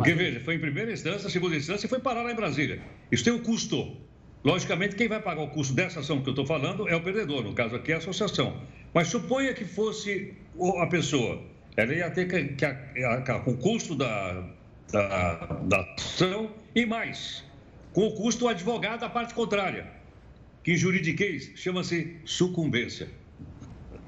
[0.00, 2.80] Porque, veja, foi em primeira instância, segunda instância e foi parar lá em Brasília.
[3.12, 3.96] Isso tem um custo.
[4.42, 7.44] Logicamente, quem vai pagar o custo dessa ação que eu estou falando é o perdedor,
[7.44, 8.62] no caso aqui é a associação.
[8.94, 10.34] Mas suponha que fosse
[10.80, 11.42] a pessoa,
[11.76, 14.42] ela ia ter que, que com o custo da,
[14.90, 15.34] da,
[15.64, 17.44] da ação e mais,
[17.92, 19.86] com o custo do advogado da parte contrária,
[20.64, 23.08] que em juridiquês chama-se sucumbência.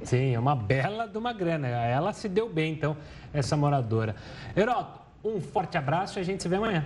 [0.03, 1.69] Sim, é uma bela de uma grana.
[1.69, 2.97] Ela se deu bem, então,
[3.33, 4.17] essa moradora.
[4.57, 6.85] Heroto, um forte abraço e a gente se vê amanhã.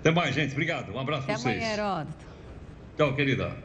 [0.00, 0.52] Até mais, gente.
[0.52, 0.92] Obrigado.
[0.92, 1.56] Um abraço para vocês.
[1.56, 2.26] Até amanhã, Heródoto.
[2.96, 3.56] Tchau, querida.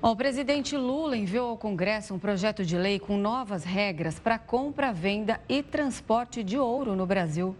[0.00, 4.92] o presidente Lula enviou ao Congresso um projeto de lei com novas regras para compra,
[4.92, 7.54] venda e transporte de ouro no Brasil.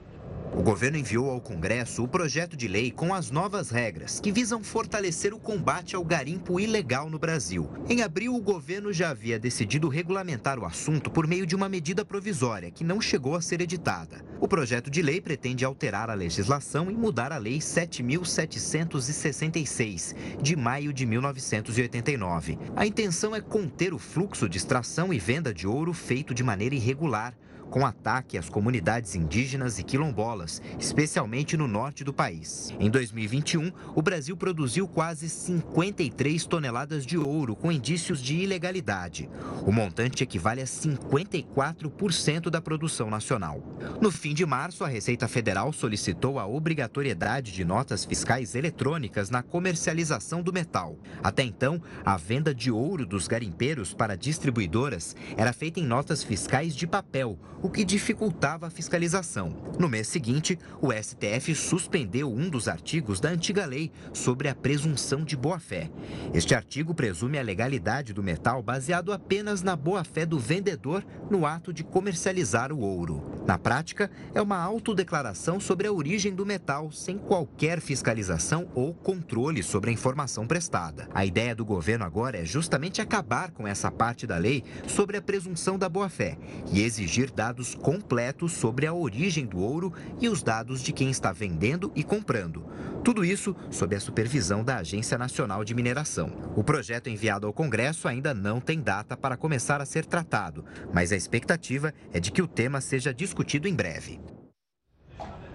[0.53, 4.65] O governo enviou ao Congresso o projeto de lei com as novas regras que visam
[4.65, 7.71] fortalecer o combate ao garimpo ilegal no Brasil.
[7.89, 12.05] Em abril, o governo já havia decidido regulamentar o assunto por meio de uma medida
[12.05, 14.25] provisória que não chegou a ser editada.
[14.41, 20.93] O projeto de lei pretende alterar a legislação e mudar a Lei 7766, de maio
[20.93, 22.59] de 1989.
[22.75, 26.75] A intenção é conter o fluxo de extração e venda de ouro feito de maneira
[26.75, 27.35] irregular
[27.71, 32.75] com ataque às comunidades indígenas e quilombolas, especialmente no norte do país.
[32.81, 39.31] Em 2021, o Brasil produziu quase 53 toneladas de ouro com indícios de ilegalidade.
[39.65, 43.63] O montante equivale a 54% da produção nacional.
[44.01, 49.43] No fim de março, a Receita Federal solicitou a obrigatoriedade de notas fiscais eletrônicas na
[49.43, 50.99] comercialização do metal.
[51.23, 56.75] Até então, a venda de ouro dos garimpeiros para distribuidoras era feita em notas fiscais
[56.75, 59.55] de papel, o que dificultava a fiscalização.
[59.79, 65.25] No mês seguinte, o STF suspendeu um dos artigos da antiga lei sobre a presunção
[65.25, 65.91] de boa-fé.
[66.33, 71.73] Este artigo presume a legalidade do metal baseado apenas na boa-fé do vendedor no ato
[71.73, 73.43] de comercializar o ouro.
[73.47, 79.63] Na prática, é uma autodeclaração sobre a origem do metal, sem qualquer fiscalização ou controle
[79.63, 81.09] sobre a informação prestada.
[81.13, 85.23] A ideia do governo agora é justamente acabar com essa parte da lei sobre a
[85.23, 86.39] presunção da boa-fé
[86.73, 91.11] e exigir dados dados completos sobre a origem do ouro e os dados de quem
[91.11, 92.65] está vendendo e comprando.
[93.03, 96.31] Tudo isso sob a supervisão da Agência Nacional de Mineração.
[96.55, 101.11] O projeto enviado ao Congresso ainda não tem data para começar a ser tratado, mas
[101.11, 104.21] a expectativa é de que o tema seja discutido em breve.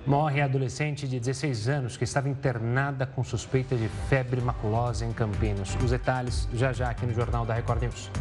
[0.05, 5.13] Morre a adolescente de 16 anos que estava internada com suspeita de febre maculosa em
[5.13, 5.77] Campinas.
[5.81, 8.11] Os detalhes já já aqui no Jornal da Record News.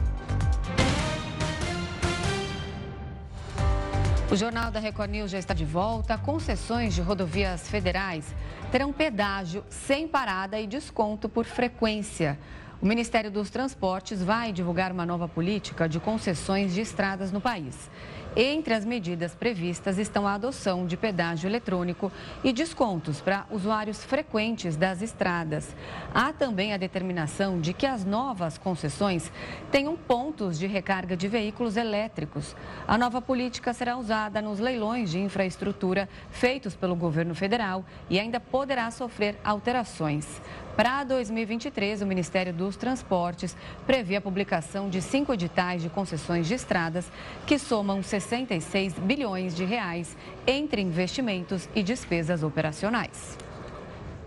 [4.35, 6.19] O Jornal da Record News já está de volta.
[6.19, 8.35] Concessões de rodovias federais
[8.73, 12.37] terão pedágio sem parada e desconto por frequência.
[12.83, 17.89] O Ministério dos Transportes vai divulgar uma nova política de concessões de estradas no país.
[18.37, 22.11] Entre as medidas previstas estão a adoção de pedágio eletrônico
[22.43, 25.75] e descontos para usuários frequentes das estradas.
[26.13, 29.31] Há também a determinação de que as novas concessões
[29.71, 32.57] tenham pontos de recarga de veículos elétricos.
[32.89, 38.41] A nova política será usada nos leilões de infraestrutura feitos pelo governo federal e ainda
[38.41, 40.41] poderá sofrer alterações.
[40.77, 43.57] Para 2023, o Ministério dos Transportes
[43.87, 47.09] prevê a publicação de cinco editais de concessões de estradas
[47.47, 53.39] que somam 66 bilhões de reais entre investimentos e despesas operacionais.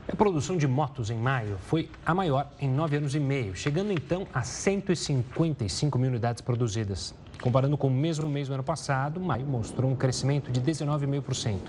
[0.07, 3.91] A produção de motos em maio foi a maior em nove anos e meio, chegando
[3.91, 7.13] então a 155 mil unidades produzidas.
[7.41, 11.59] Comparando com o mesmo mês do ano passado, maio mostrou um crescimento de 19,5%.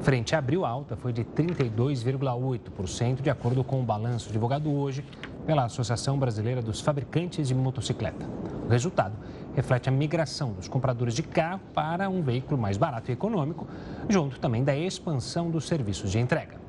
[0.00, 5.04] Frente a abril, alta foi de 32,8%, de acordo com o balanço divulgado hoje
[5.44, 8.24] pela Associação Brasileira dos Fabricantes de Motocicleta.
[8.66, 9.16] O resultado
[9.56, 13.66] reflete a migração dos compradores de carro para um veículo mais barato e econômico,
[14.08, 16.67] junto também da expansão dos serviços de entrega.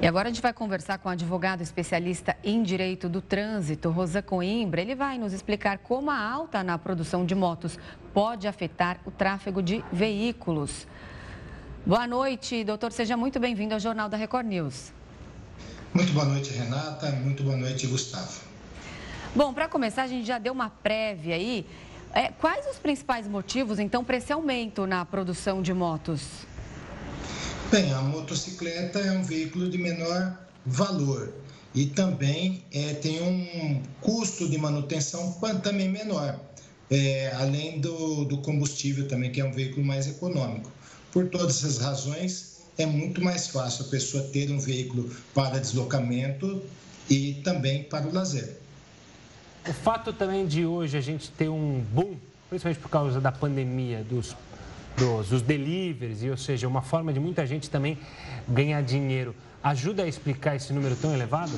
[0.00, 4.20] E agora a gente vai conversar com o advogado especialista em direito do trânsito, Rosa
[4.20, 4.82] Coimbra.
[4.82, 7.78] Ele vai nos explicar como a alta na produção de motos
[8.12, 10.86] pode afetar o tráfego de veículos.
[11.86, 12.92] Boa noite, doutor.
[12.92, 14.92] Seja muito bem-vindo ao Jornal da Record News.
[15.94, 17.10] Muito boa noite, Renata.
[17.12, 18.42] Muito boa noite, Gustavo.
[19.34, 21.66] Bom, para começar, a gente já deu uma prévia aí.
[22.12, 26.46] É, quais os principais motivos, então, para esse aumento na produção de motos?
[27.70, 31.32] Bem, a motocicleta é um veículo de menor valor
[31.74, 36.38] e também é, tem um custo de manutenção também menor,
[36.88, 40.70] é, além do, do combustível também, que é um veículo mais econômico.
[41.10, 46.62] Por todas essas razões, é muito mais fácil a pessoa ter um veículo para deslocamento
[47.10, 48.58] e também para o lazer.
[49.68, 52.14] O fato também de hoje a gente ter um boom,
[52.48, 54.36] principalmente por causa da pandemia, dos,
[54.96, 57.98] dos, dos deliveries, e, ou seja, uma forma de muita gente também
[58.48, 61.52] ganhar dinheiro, ajuda a explicar esse número tão elevado?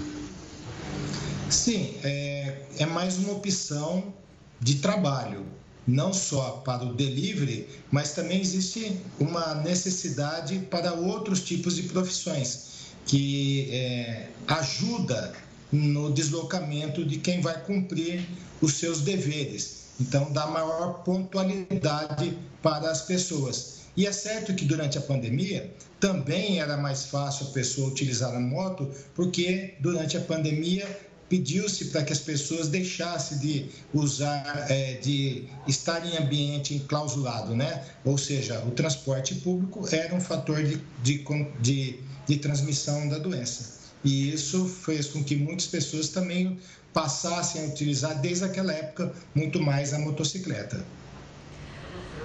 [1.51, 4.13] Sim, é, é mais uma opção
[4.61, 5.47] de trabalho,
[5.87, 12.69] não só para o delivery, mas também existe uma necessidade para outros tipos de profissões
[13.07, 15.33] que é, ajuda
[15.73, 18.27] no deslocamento de quem vai cumprir
[18.61, 19.78] os seus deveres.
[20.01, 23.79] Então, dá maior pontualidade para as pessoas.
[23.97, 28.39] E é certo que durante a pandemia também era mais fácil a pessoa utilizar a
[28.39, 30.87] moto, porque durante a pandemia
[31.29, 37.85] pediu-se para que as pessoas deixassem de usar, é, de estar em ambiente enclausulado, né?
[38.05, 41.25] Ou seja, o transporte público era um fator de, de,
[41.61, 43.79] de, de transmissão da doença.
[44.05, 46.59] E isso fez com que muitas pessoas também
[46.99, 50.85] passassem a utilizar, desde aquela época, muito mais a motocicleta.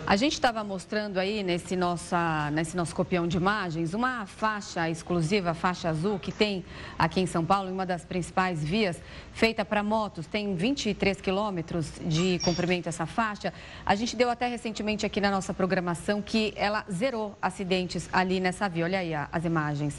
[0.06, 5.54] A gente estava mostrando aí nesse, nossa, nesse nosso copião de imagens uma faixa exclusiva,
[5.54, 6.66] faixa azul, que tem
[7.00, 10.28] aqui em São Paulo, em uma das principais vias, feita para motos.
[10.28, 13.54] Tem 23 quilômetros de comprimento essa faixa.
[13.86, 18.68] A gente deu até recentemente aqui na nossa programação que ela zerou acidentes ali nessa
[18.68, 18.84] via.
[18.84, 19.98] Olha aí as imagens.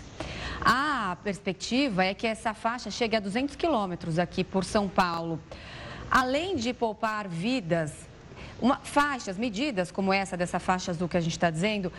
[0.61, 5.41] A perspectiva é que essa faixa chegue a 200 quilômetros aqui por São Paulo.
[6.11, 8.07] Além de poupar vidas,
[8.61, 11.93] uma, faixas, medidas como essa dessa faixa azul que a gente está dizendo,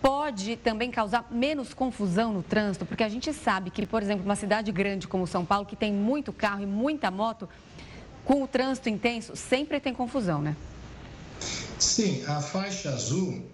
[0.00, 4.36] pode também causar menos confusão no trânsito, porque a gente sabe que, por exemplo, uma
[4.36, 7.48] cidade grande como São Paulo, que tem muito carro e muita moto,
[8.24, 10.56] com o trânsito intenso, sempre tem confusão, né?
[11.78, 13.44] Sim, a faixa azul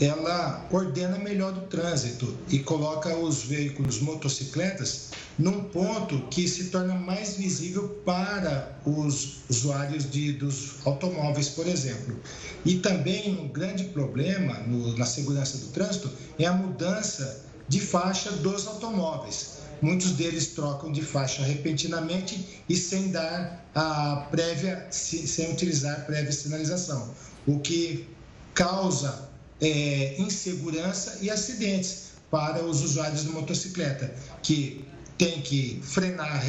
[0.00, 6.94] ela ordena melhor o trânsito e coloca os veículos motocicletas num ponto que se torna
[6.94, 12.18] mais visível para os usuários de, dos automóveis, por exemplo.
[12.64, 18.30] E também um grande problema no, na segurança do trânsito é a mudança de faixa
[18.30, 19.54] dos automóveis.
[19.80, 26.32] Muitos deles trocam de faixa repentinamente e sem dar a prévia, sem utilizar a prévia
[26.32, 27.10] sinalização,
[27.46, 28.08] o que
[28.54, 29.28] causa
[29.60, 34.84] é, insegurança e acidentes para os usuários de motocicleta, que
[35.16, 36.42] tem que frenar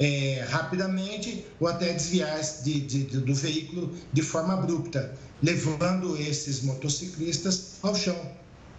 [0.00, 7.74] é, rapidamente ou até desviar de, de, do veículo de forma abrupta, levando esses motociclistas
[7.82, 8.16] ao chão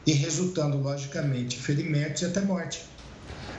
[0.05, 2.83] e resultando, logicamente, ferimentos e até morte.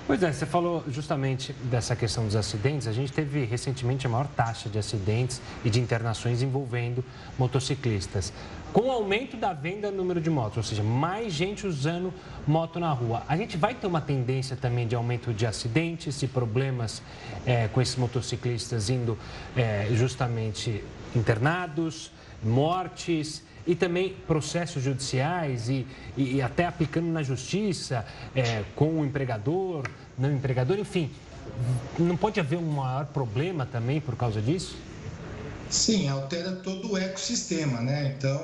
[0.06, 2.86] Pois é, você falou justamente dessa questão dos acidentes.
[2.86, 7.04] A gente teve recentemente a maior taxa de acidentes e de internações envolvendo
[7.36, 8.32] motociclistas.
[8.76, 12.12] Com o aumento da venda do número de motos, ou seja, mais gente usando
[12.46, 16.28] moto na rua, a gente vai ter uma tendência também de aumento de acidentes e
[16.28, 17.00] problemas
[17.46, 19.16] é, com esses motociclistas indo
[19.56, 20.84] é, justamente
[21.14, 22.12] internados,
[22.44, 29.06] mortes e também processos judiciais e, e, e até aplicando na justiça é, com o
[29.06, 31.10] empregador, não empregador, enfim.
[31.98, 34.76] Não pode haver um maior problema também por causa disso?
[35.68, 38.14] Sim, altera todo o ecossistema, né?
[38.16, 38.40] Então,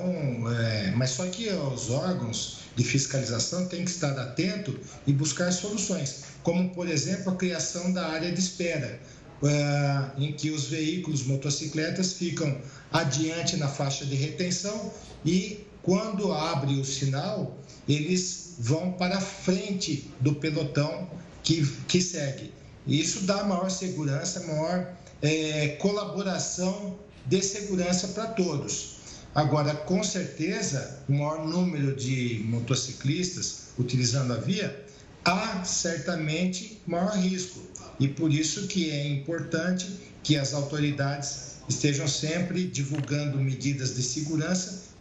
[0.51, 6.25] é, mas só que os órgãos de fiscalização têm que estar atento e buscar soluções,
[6.43, 9.01] como por exemplo a criação da área de espera,
[9.45, 12.61] é, em que os veículos, motocicletas ficam
[12.93, 14.93] adiante na faixa de retenção
[15.25, 17.59] e quando abre o sinal,
[17.89, 21.09] eles vão para frente do pelotão
[21.43, 22.53] que, que segue.
[22.87, 28.97] Isso dá maior segurança, maior é, colaboração de segurança para todos.
[29.35, 34.85] Agora, com certeza, o maior número de motociclistas utilizando a via,
[35.25, 37.61] há certamente maior risco.
[37.99, 39.89] E por isso que é importante
[40.23, 44.93] que as autoridades estejam sempre divulgando medidas de segurança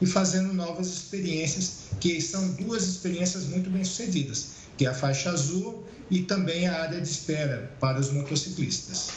[0.00, 5.30] e fazendo novas experiências, que são duas experiências muito bem sucedidas, que é a faixa
[5.30, 9.08] azul e também a área de espera para os motociclistas.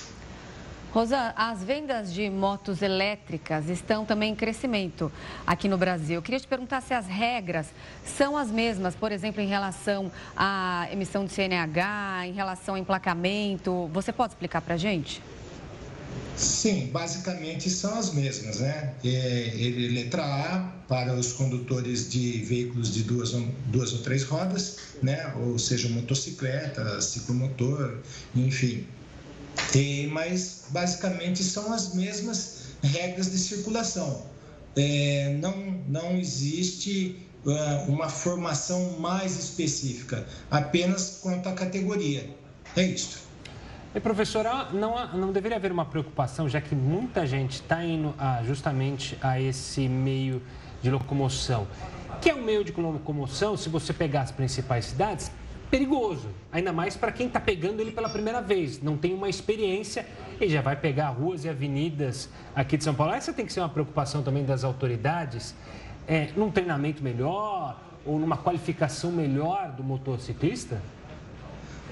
[0.93, 5.11] Rosa, as vendas de motos elétricas estão também em crescimento
[5.45, 6.17] aqui no Brasil.
[6.17, 7.65] Eu queria te perguntar se as regras
[8.05, 13.89] são as mesmas, por exemplo, em relação à emissão de CNH, em relação ao emplacamento.
[13.91, 15.19] Você pode explicar para a gente?
[16.37, 18.93] Sim, basicamente são as mesmas, né?
[19.03, 19.51] É,
[19.91, 23.31] letra A para os condutores de veículos de duas,
[23.65, 25.33] duas ou três rodas, né?
[25.37, 27.97] Ou seja, motocicleta, ciclomotor,
[28.35, 28.85] enfim.
[29.75, 34.25] E, mas basicamente são as mesmas regras de circulação.
[34.75, 35.55] É, não,
[35.87, 42.29] não existe uh, uma formação mais específica, apenas quanto à categoria.
[42.75, 43.23] É isso.
[43.95, 48.41] E professora, não, não deveria haver uma preocupação, já que muita gente está indo a,
[48.43, 50.41] justamente a esse meio
[50.81, 51.67] de locomoção,
[52.19, 55.31] que é um meio de locomoção, se você pegar as principais cidades,
[55.73, 60.05] perigoso, ainda mais para quem está pegando ele pela primeira vez, não tem uma experiência
[60.39, 63.11] e já vai pegar ruas e avenidas aqui de São Paulo.
[63.11, 65.55] Essa tem que ser uma preocupação também das autoridades,
[66.07, 70.79] é, num treinamento melhor ou numa qualificação melhor do motociclista?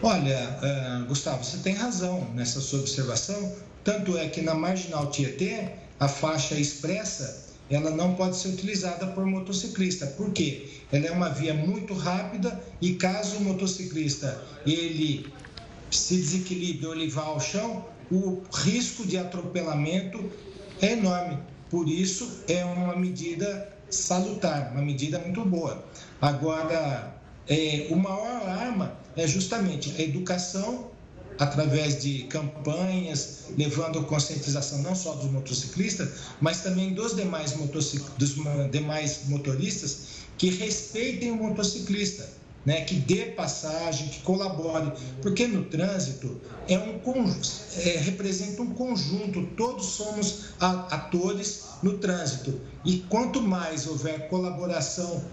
[0.03, 3.51] Olha, uh, Gustavo, você tem razão nessa sua observação.
[3.83, 5.69] Tanto é que na marginal Tietê,
[5.99, 10.05] a faixa expressa ela não pode ser utilizada por motociclista.
[10.05, 10.69] Por quê?
[10.91, 15.25] Ela é uma via muito rápida e caso o motociclista ele
[15.89, 20.31] se desequilibre ou ele vá ao chão, o risco de atropelamento
[20.81, 21.39] é enorme.
[21.69, 25.83] Por isso é uma medida salutar, uma medida muito boa.
[26.21, 27.15] Agora,
[27.47, 30.90] é, o maior arma é justamente a educação
[31.41, 38.03] através de campanhas, levando conscientização não só dos motociclistas, mas também dos demais, motocic...
[38.15, 38.35] dos
[38.71, 42.29] demais motoristas que respeitem o motociclista,
[42.63, 42.81] né?
[42.81, 44.91] que dê passagem, que colabore,
[45.23, 47.01] porque no trânsito é um
[47.77, 55.25] é, representa um conjunto, todos somos atores no trânsito e quanto mais houver colaboração,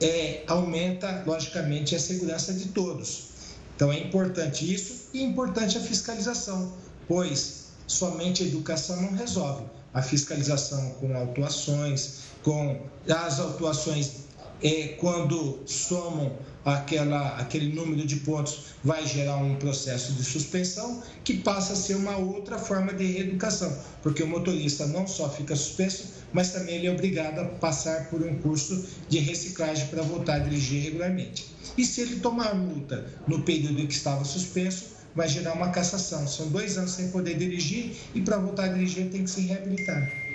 [0.00, 3.35] é, aumenta logicamente a segurança de todos.
[3.76, 6.72] Então é importante isso e é importante a fiscalização,
[7.06, 9.64] pois somente a educação não resolve.
[9.92, 14.26] A fiscalização com autuações, com as autuações
[14.62, 16.32] é, quando somam
[16.64, 21.94] aquela, aquele número de pontos, vai gerar um processo de suspensão que passa a ser
[21.94, 26.86] uma outra forma de reeducação, porque o motorista não só fica suspenso, mas também ele
[26.86, 31.46] é obrigado a passar por um curso de reciclagem para voltar a dirigir regularmente.
[31.76, 36.26] E se ele tomar multa no período em que estava suspenso, vai gerar uma cassação.
[36.28, 39.40] São dois anos sem poder dirigir e para voltar a dirigir ele tem que se
[39.42, 40.26] reabilitar.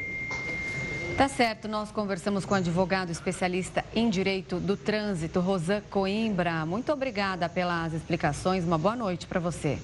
[1.18, 6.66] Tá certo, nós conversamos com o advogado especialista em direito do trânsito, Rosan Coimbra.
[6.66, 8.64] Muito obrigada pelas explicações.
[8.64, 9.78] Uma boa noite para você.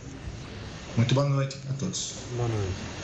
[0.95, 2.15] Muito boa noite a todos.
[2.35, 2.96] Boa noite.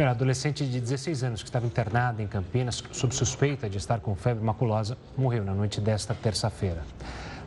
[0.00, 4.14] A adolescente de 16 anos que estava internada em Campinas sob suspeita de estar com
[4.14, 6.84] febre maculosa morreu na noite desta terça-feira.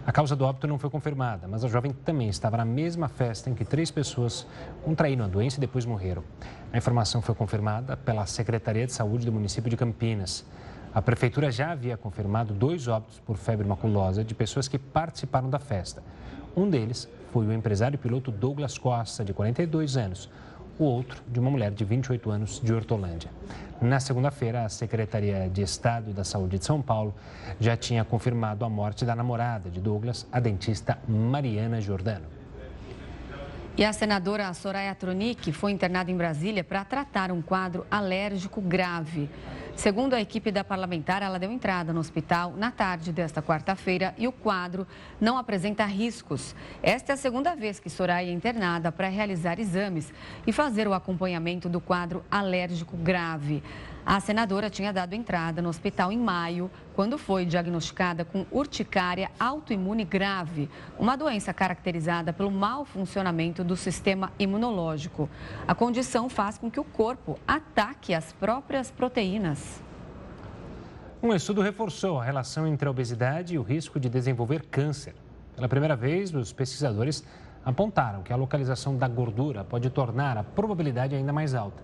[0.05, 3.49] A causa do óbito não foi confirmada, mas a jovem também estava na mesma festa
[3.49, 4.45] em que três pessoas
[4.83, 6.23] contraíram a doença e depois morreram.
[6.73, 10.45] A informação foi confirmada pela Secretaria de Saúde do município de Campinas.
[10.93, 15.57] A prefeitura já havia confirmado dois óbitos por febre maculosa de pessoas que participaram da
[15.57, 16.03] festa.
[16.55, 20.29] Um deles foi o empresário e piloto Douglas Costa, de 42 anos,
[20.77, 23.29] o outro de uma mulher de 28 anos de Hortolândia.
[23.81, 27.15] Na segunda-feira, a Secretaria de Estado da Saúde de São Paulo
[27.59, 32.25] já tinha confirmado a morte da namorada de Douglas, a dentista Mariana Giordano.
[33.77, 39.29] E a senadora Soraya Tronic foi internada em Brasília para tratar um quadro alérgico grave.
[39.81, 44.27] Segundo a equipe da parlamentar, ela deu entrada no hospital na tarde desta quarta-feira e
[44.27, 44.85] o quadro
[45.19, 46.55] não apresenta riscos.
[46.83, 50.13] Esta é a segunda vez que Soraya é internada para realizar exames
[50.45, 53.63] e fazer o acompanhamento do quadro alérgico grave.
[54.05, 60.03] A senadora tinha dado entrada no hospital em maio, quando foi diagnosticada com urticária autoimune
[60.03, 65.29] grave, uma doença caracterizada pelo mau funcionamento do sistema imunológico.
[65.67, 69.70] A condição faz com que o corpo ataque as próprias proteínas.
[71.23, 75.13] Um estudo reforçou a relação entre a obesidade e o risco de desenvolver câncer.
[75.55, 77.23] Pela primeira vez, os pesquisadores
[77.63, 81.83] apontaram que a localização da gordura pode tornar a probabilidade ainda mais alta.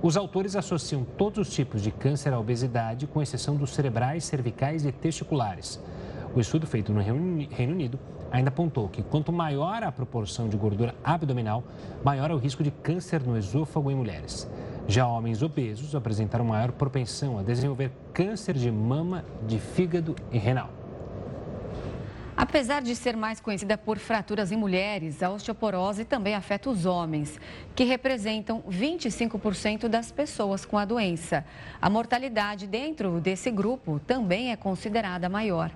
[0.00, 4.86] Os autores associam todos os tipos de câncer à obesidade, com exceção dos cerebrais, cervicais
[4.86, 5.78] e testiculares.
[6.34, 7.98] O estudo feito no Reino Unido
[8.32, 11.62] ainda apontou que quanto maior a proporção de gordura abdominal,
[12.02, 14.48] maior é o risco de câncer no esôfago em mulheres.
[14.90, 20.68] Já homens obesos apresentaram maior propensão a desenvolver câncer de mama, de fígado e renal.
[22.36, 27.38] Apesar de ser mais conhecida por fraturas em mulheres, a osteoporose também afeta os homens,
[27.72, 31.44] que representam 25% das pessoas com a doença.
[31.80, 35.70] A mortalidade dentro desse grupo também é considerada maior.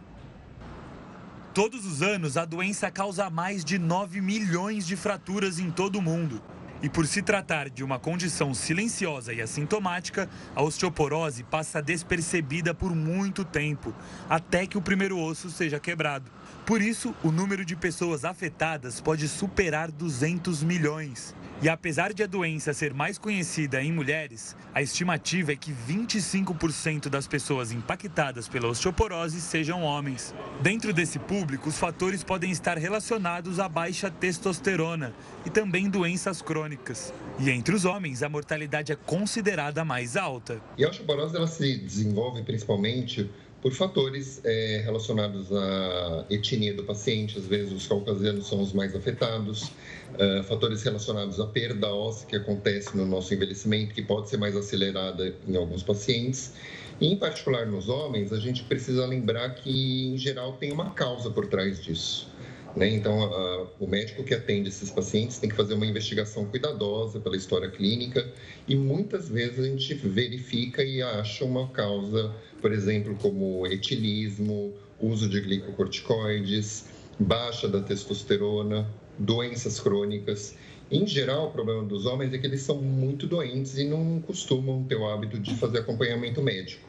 [1.55, 6.03] Todos os anos, a doença causa mais de 9 milhões de fraturas em todo o
[6.03, 6.43] mundo.
[6.85, 12.95] E por se tratar de uma condição silenciosa e assintomática, a osteoporose passa despercebida por
[12.95, 13.95] muito tempo,
[14.29, 16.31] até que o primeiro osso seja quebrado.
[16.67, 21.37] Por isso, o número de pessoas afetadas pode superar 200 milhões.
[21.61, 27.11] E apesar de a doença ser mais conhecida em mulheres, a estimativa é que 25%
[27.11, 30.35] das pessoas impactadas pela osteoporose sejam homens.
[30.63, 37.13] Dentro desse público, os fatores podem estar relacionados à baixa testosterona e também doenças crônicas.
[37.39, 40.63] E entre os homens, a mortalidade é considerada mais alta.
[40.79, 43.31] E a osteoporose ela se desenvolve principalmente
[43.65, 48.95] por fatores é, relacionados à etnia do paciente, às vezes os caucasianos são os mais
[48.95, 49.73] afetados,
[50.19, 54.55] uh, fatores relacionados à perda óssea que acontece no nosso envelhecimento, que pode ser mais
[54.55, 56.53] acelerada em alguns pacientes.
[57.01, 61.31] E, em particular nos homens, a gente precisa lembrar que, em geral, tem uma causa
[61.31, 62.29] por trás disso.
[62.77, 62.89] Né?
[62.91, 67.37] Então, a, o médico que atende esses pacientes tem que fazer uma investigação cuidadosa pela
[67.37, 68.27] história clínica
[68.67, 75.29] e muitas vezes a gente verifica e acha uma causa, por exemplo, como etilismo, uso
[75.29, 76.87] de glicocorticoides,
[77.19, 80.57] baixa da testosterona, doenças crônicas.
[80.91, 84.85] Em geral, o problema dos homens é que eles são muito doentes e não costumam
[84.85, 86.89] ter o hábito de fazer acompanhamento médico.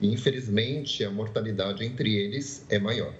[0.00, 3.14] E, infelizmente, a mortalidade entre eles é maior.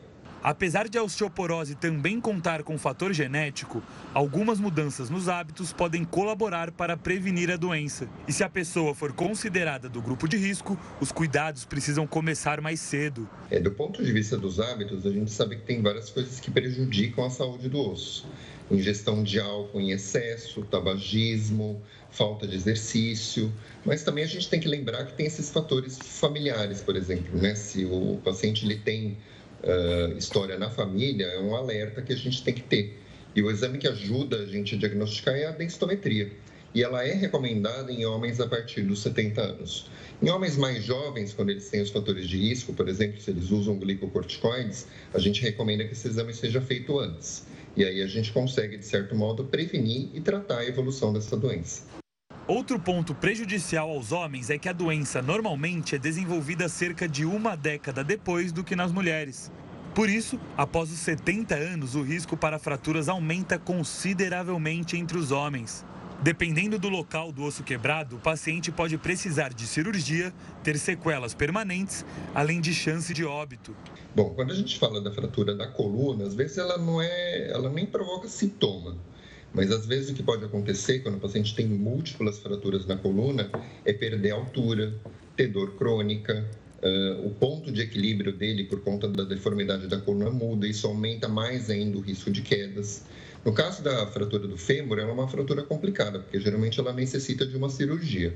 [0.47, 3.83] Apesar de a osteoporose também contar com fator genético,
[4.15, 8.09] algumas mudanças nos hábitos podem colaborar para prevenir a doença.
[8.29, 12.79] E se a pessoa for considerada do grupo de risco, os cuidados precisam começar mais
[12.79, 13.29] cedo.
[13.51, 16.49] É, do ponto de vista dos hábitos, a gente sabe que tem várias coisas que
[16.49, 18.29] prejudicam a saúde do osso.
[18.71, 21.83] Ingestão de álcool em excesso, tabagismo,
[22.13, 23.53] falta de exercício,
[23.85, 27.57] mas também a gente tem que lembrar que tem esses fatores familiares, por exemplo, né?
[27.57, 29.17] Se o paciente ele tem
[29.63, 32.99] uh, história na família é um alerta que a gente tem que ter.
[33.35, 36.33] E o exame que ajuda a gente a diagnosticar é a densitometria.
[36.75, 39.91] E ela é recomendada em homens a partir dos 70 anos.
[40.23, 43.51] Em homens mais jovens, quando eles têm os fatores de risco, por exemplo, se eles
[43.51, 47.47] usam glicocorticoides, a gente recomenda que esse exame seja feito antes.
[47.77, 51.85] E aí a gente consegue, de certo modo, prevenir e tratar a evolução dessa doença.
[52.49, 57.57] Outro ponto prejudicial aos homens é que a doença normalmente é desenvolvida cerca de uma
[57.57, 59.51] década depois do que nas mulheres.
[59.93, 65.85] Por isso, após os 70 anos, o risco para fraturas aumenta consideravelmente entre os homens.
[66.23, 70.33] Dependendo do local do osso quebrado, o paciente pode precisar de cirurgia,
[70.63, 73.75] ter sequelas permanentes, além de chance de óbito.
[74.15, 77.69] Bom, quando a gente fala da fratura da coluna, às vezes ela não é, ela
[77.69, 78.97] nem provoca sintoma.
[79.57, 83.51] Mas às vezes o que pode acontecer quando o paciente tem múltiplas fraturas na coluna
[83.87, 84.93] é perder altura,
[85.35, 86.45] ter dor crônica,
[86.83, 91.27] uh, o ponto de equilíbrio dele por conta da deformidade da coluna muda, isso aumenta
[91.27, 93.07] mais ainda o risco de quedas.
[93.47, 97.47] No caso da fratura do fêmur, ela é uma fratura complicada, porque geralmente ela necessita
[97.47, 98.35] de uma cirurgia.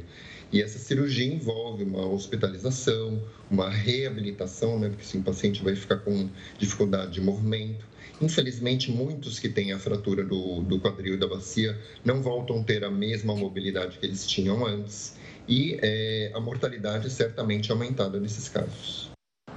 [0.51, 5.99] E essa cirurgia envolve uma hospitalização, uma reabilitação, né, porque se o paciente vai ficar
[5.99, 7.90] com dificuldade de movimento.
[8.21, 12.65] Infelizmente, muitos que têm a fratura do, do quadril e da bacia não voltam a
[12.65, 15.17] ter a mesma mobilidade que eles tinham antes
[15.49, 19.11] e é, a mortalidade é certamente aumentada nesses casos.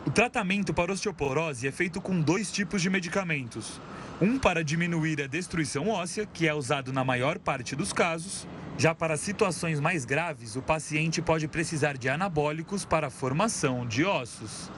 [0.05, 3.79] O tratamento para osteoporose é feito com dois tipos de medicamentos.
[4.21, 8.47] Um para diminuir a destruição óssea, que é usado na maior parte dos casos.
[8.77, 14.03] Já para situações mais graves, o paciente pode precisar de anabólicos para a formação de
[14.03, 14.69] ossos.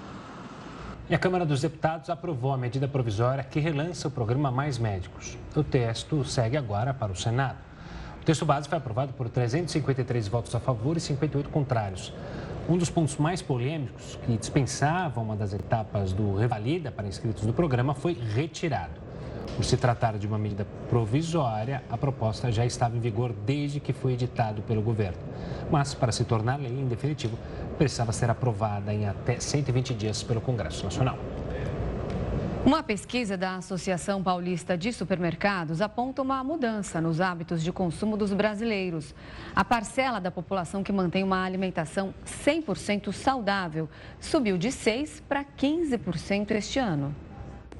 [1.08, 5.38] E a Câmara dos Deputados aprovou a medida provisória que relança o programa Mais Médicos.
[5.56, 7.60] O texto segue agora para o Senado.
[8.20, 12.12] O texto base foi aprovado por 353 votos a favor e 58 contrários.
[12.68, 17.53] Um dos pontos mais polêmicos, que dispensava uma das etapas do revalida para inscritos do
[17.53, 19.05] programa, foi retirado.
[19.56, 23.93] Por se tratar de uma medida provisória, a proposta já estava em vigor desde que
[23.93, 25.18] foi editado pelo governo.
[25.72, 27.38] Mas, para se tornar lei em definitivo,
[27.78, 31.18] precisava ser aprovada em até 120 dias pelo Congresso Nacional.
[32.66, 38.34] Uma pesquisa da Associação Paulista de Supermercados aponta uma mudança nos hábitos de consumo dos
[38.34, 39.14] brasileiros.
[39.56, 43.88] A parcela da população que mantém uma alimentação 100% saudável
[44.20, 47.16] subiu de 6% para 15% este ano.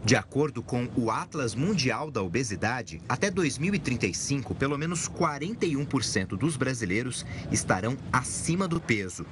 [0.06, 7.26] De acordo com o Atlas Mundial da Obesidade, até 2035, pelo menos 41% dos brasileiros
[7.52, 9.26] estarão acima do peso.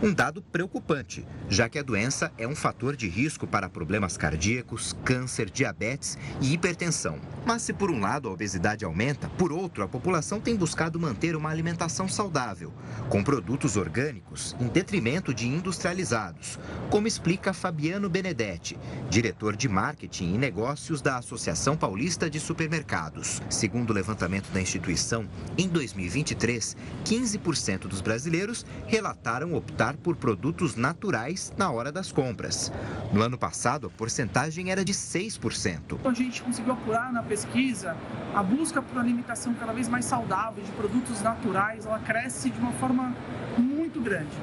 [0.00, 4.96] Um dado preocupante, já que a doença é um fator de risco para problemas cardíacos,
[5.04, 7.18] câncer, diabetes e hipertensão.
[7.44, 11.34] Mas se por um lado a obesidade aumenta, por outro a população tem buscado manter
[11.34, 12.72] uma alimentação saudável,
[13.08, 16.56] com produtos orgânicos em detrimento de industrializados,
[16.88, 18.78] como explica Fabiano Benedetti,
[19.10, 23.40] diretor de marketing marketing e negócios da Associação Paulista de Supermercados.
[23.48, 31.52] Segundo o levantamento da instituição, em 2023, 15% dos brasileiros relataram optar por produtos naturais
[31.56, 32.70] na hora das compras.
[33.12, 35.98] No ano passado, a porcentagem era de 6%.
[36.04, 37.96] A gente conseguiu apurar na pesquisa
[38.34, 42.72] a busca por alimentação cada vez mais saudável, de produtos naturais, ela cresce de uma
[42.72, 43.14] forma
[43.58, 44.36] muito grande.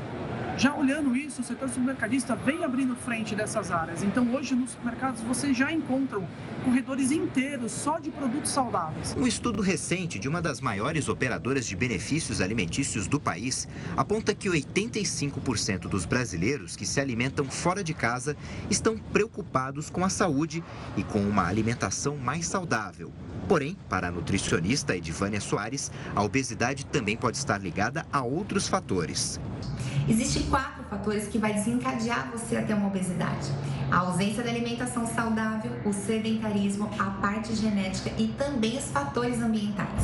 [0.58, 4.02] Já olhando isso, o setor supermercadista vem abrindo frente dessas áreas.
[4.02, 6.28] Então, hoje nos supermercados você já encontram
[6.66, 9.16] corredores inteiros só de produtos saudáveis.
[9.16, 14.50] Um estudo recente de uma das maiores operadoras de benefícios alimentícios do país aponta que
[14.50, 18.36] 85% dos brasileiros que se alimentam fora de casa
[18.68, 20.64] estão preocupados com a saúde
[20.98, 23.14] e com uma alimentação mais saudável.
[23.48, 29.40] Porém, para a nutricionista Edivânia Soares, a obesidade também pode estar ligada a outros fatores.
[30.10, 33.52] Existem quatro fatores que vai desencadear você a ter uma obesidade.
[33.92, 40.04] A ausência da alimentação saudável, o sedentarismo, a parte genética e também os fatores ambientais.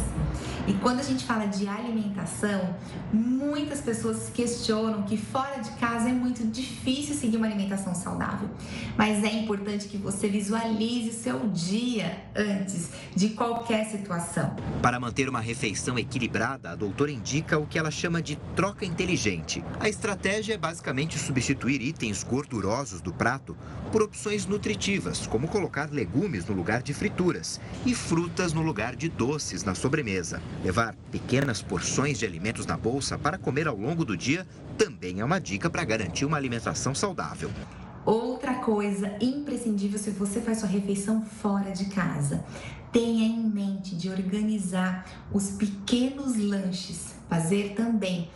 [0.65, 2.73] E quando a gente fala de alimentação,
[3.11, 8.49] muitas pessoas questionam que fora de casa é muito difícil seguir uma alimentação saudável.
[8.97, 14.55] Mas é importante que você visualize o seu dia antes de qualquer situação.
[14.81, 19.63] Para manter uma refeição equilibrada, a doutora indica o que ela chama de troca inteligente.
[19.81, 23.57] A estratégia é basicamente substituir itens gordurosos do prato
[23.91, 29.09] por opções nutritivas, como colocar legumes no lugar de frituras e frutas no lugar de
[29.09, 30.41] doces na sobremesa.
[30.63, 34.45] Levar pequenas porções de alimentos na bolsa para comer ao longo do dia
[34.77, 37.49] também é uma dica para garantir uma alimentação saudável.
[38.05, 42.43] Outra coisa imprescindível se você faz sua refeição fora de casa,
[42.91, 48.29] tenha em mente de organizar os pequenos lanches, fazer também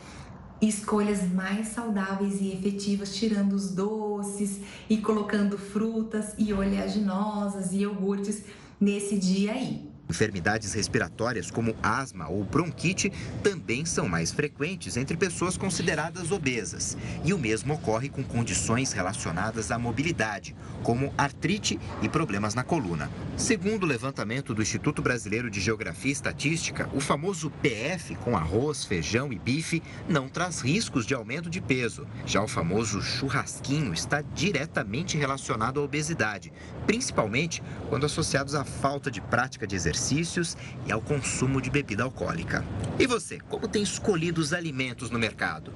[0.61, 8.43] escolhas mais saudáveis e efetivas, tirando os doces e colocando frutas e oleaginosas e iogurtes
[8.80, 9.86] nesse dia aí.
[10.10, 13.12] Enfermidades respiratórias como asma ou bronquite
[13.43, 16.97] também são mais frequentes entre pessoas consideradas obesas.
[17.26, 23.10] E o mesmo ocorre com condições relacionadas à mobilidade, como artrite e problemas na coluna.
[23.36, 28.86] Segundo o levantamento do Instituto Brasileiro de Geografia e Estatística, o famoso PF com arroz,
[28.86, 32.08] feijão e bife não traz riscos de aumento de peso.
[32.26, 36.53] Já o famoso churrasquinho está diretamente relacionado à obesidade,
[36.86, 42.04] principalmente quando associados à falta de prática de exercício exercícios e ao consumo de bebida
[42.04, 42.64] alcoólica.
[43.00, 45.74] E você, como tem escolhido os alimentos no mercado?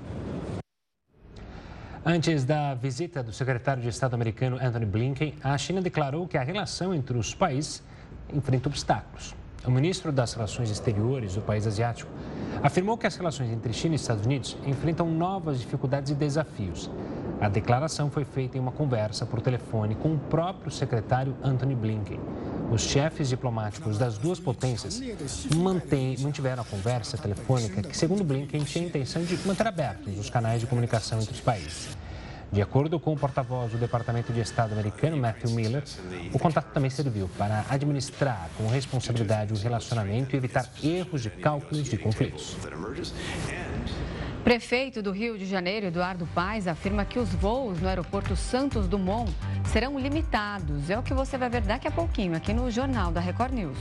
[2.06, 6.44] Antes da visita do secretário de Estado americano Anthony Blinken, a China declarou que a
[6.44, 7.84] relação entre os países
[8.34, 9.36] enfrenta obstáculos.
[9.64, 12.12] O ministro das Relações Exteriores do país asiático
[12.64, 16.90] afirmou que as relações entre China e Estados Unidos enfrentam novas dificuldades e desafios.
[17.42, 22.20] A declaração foi feita em uma conversa por telefone com o próprio secretário Anthony Blinken.
[22.70, 25.02] Os chefes diplomáticos das duas potências
[25.56, 30.30] mantém, mantiveram a conversa telefônica que, segundo Blinken, tinha a intenção de manter abertos os
[30.30, 31.98] canais de comunicação entre os países.
[32.52, 35.84] De acordo com o porta-voz do Departamento de Estado americano, Matthew Miller,
[36.32, 41.90] o contato também serviu para administrar com responsabilidade o relacionamento e evitar erros de cálculos
[41.90, 42.56] de conflitos.
[44.44, 49.32] Prefeito do Rio de Janeiro, Eduardo Paes, afirma que os voos no aeroporto Santos Dumont
[49.66, 50.90] serão limitados.
[50.90, 53.78] É o que você vai ver daqui a pouquinho aqui no Jornal da Record News.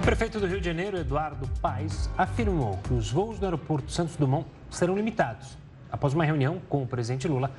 [0.00, 4.46] Prefeito do Rio de Janeiro, Eduardo Paes, afirmou que os voos no aeroporto Santos Dumont
[4.70, 5.58] serão limitados.
[5.92, 7.50] Após uma reunião com o presidente Lula,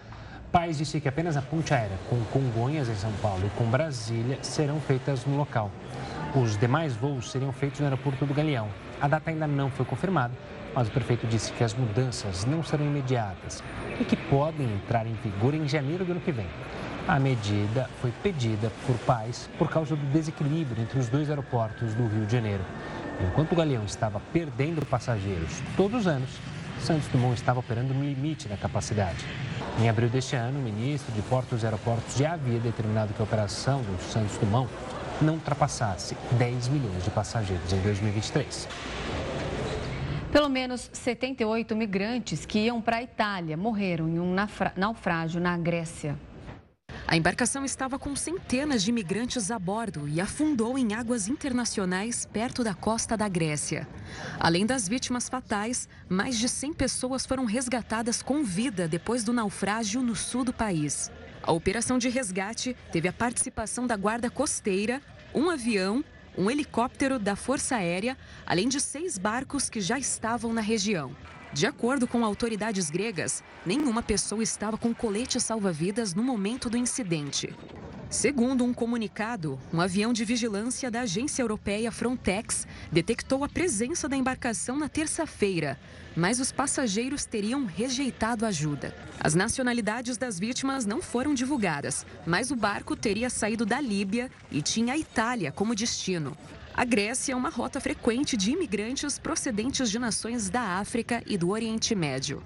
[0.51, 4.39] Paes disse que apenas a ponte aérea com Congonhas em São Paulo e com Brasília
[4.41, 5.69] serão feitas no local.
[6.35, 8.67] Os demais voos seriam feitos no aeroporto do Galeão.
[8.99, 10.33] A data ainda não foi confirmada,
[10.73, 13.63] mas o prefeito disse que as mudanças não serão imediatas
[14.01, 16.47] e que podem entrar em vigor em janeiro do ano que vem.
[17.07, 22.05] A medida foi pedida por pais por causa do desequilíbrio entre os dois aeroportos do
[22.05, 22.65] Rio de Janeiro.
[23.29, 26.31] Enquanto o Galeão estava perdendo passageiros todos os anos,
[26.81, 29.25] Santos Dumont estava operando no limite da capacidade.
[29.79, 33.23] Em abril deste ano, o ministro de Portos e Aeroportos já havia determinado que a
[33.23, 34.69] operação do Santos Dumont
[35.21, 38.67] não ultrapassasse 10 milhões de passageiros em 2023.
[40.31, 44.35] Pelo menos 78 migrantes que iam para a Itália morreram em um
[44.75, 46.17] naufrágio na Grécia.
[47.07, 52.63] A embarcação estava com centenas de imigrantes a bordo e afundou em águas internacionais perto
[52.63, 53.87] da costa da Grécia.
[54.39, 60.01] Além das vítimas fatais, mais de 100 pessoas foram resgatadas com vida depois do naufrágio
[60.01, 61.11] no sul do país.
[61.45, 64.99] A operação de resgate teve a participação da Guarda Costeira,
[65.31, 66.03] um avião,
[66.35, 68.17] um helicóptero da Força Aérea,
[68.47, 71.15] além de seis barcos que já estavam na região.
[71.55, 77.55] De acordo com autoridades gregas, nenhuma pessoa estava com colete salva-vidas no momento do incidente.
[78.09, 84.17] Segundo um comunicado, um avião de vigilância da agência europeia Frontex detectou a presença da
[84.17, 85.79] embarcação na terça-feira,
[86.13, 88.93] mas os passageiros teriam rejeitado ajuda.
[89.17, 94.61] As nacionalidades das vítimas não foram divulgadas, mas o barco teria saído da Líbia e
[94.61, 96.37] tinha a Itália como destino.
[96.77, 101.51] A Grécia é uma rota frequente de imigrantes procedentes de nações da África e do
[101.51, 102.43] Oriente Médio.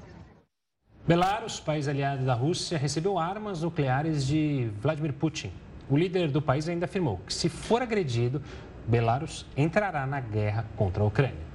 [1.08, 5.52] Belarus, país aliado da Rússia, recebeu armas nucleares de Vladimir Putin.
[5.90, 8.40] O líder do país ainda afirmou que, se for agredido,
[8.88, 11.49] Belarus entrará na guerra contra a Ucrânia.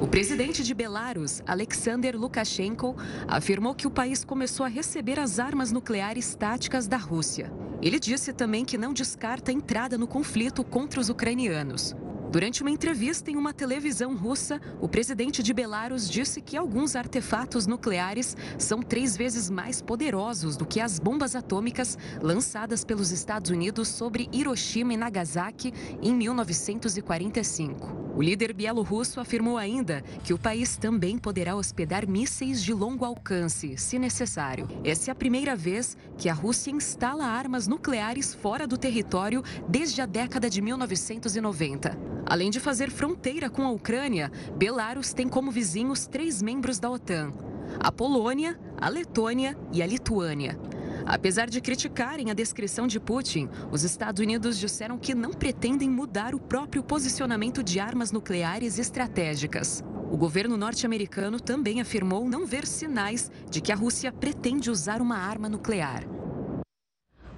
[0.00, 2.96] O presidente de Belarus, Alexander Lukashenko,
[3.28, 7.52] afirmou que o país começou a receber as armas nucleares táticas da Rússia.
[7.80, 11.94] Ele disse também que não descarta a entrada no conflito contra os ucranianos.
[12.32, 17.66] Durante uma entrevista em uma televisão russa, o presidente de Belarus disse que alguns artefatos
[17.66, 23.88] nucleares são três vezes mais poderosos do que as bombas atômicas lançadas pelos Estados Unidos
[23.88, 28.00] sobre Hiroshima e Nagasaki em 1945.
[28.16, 33.76] O líder bielorrusso afirmou ainda que o país também poderá hospedar mísseis de longo alcance,
[33.76, 34.68] se necessário.
[34.84, 40.00] Essa é a primeira vez que a Rússia instala armas nucleares fora do território desde
[40.00, 42.21] a década de 1990.
[42.26, 47.32] Além de fazer fronteira com a Ucrânia, Belarus tem como vizinhos três membros da OTAN:
[47.80, 50.58] a Polônia, a Letônia e a Lituânia.
[51.04, 56.34] Apesar de criticarem a descrição de Putin, os Estados Unidos disseram que não pretendem mudar
[56.34, 59.82] o próprio posicionamento de armas nucleares estratégicas.
[60.10, 65.16] O governo norte-americano também afirmou não ver sinais de que a Rússia pretende usar uma
[65.16, 66.04] arma nuclear.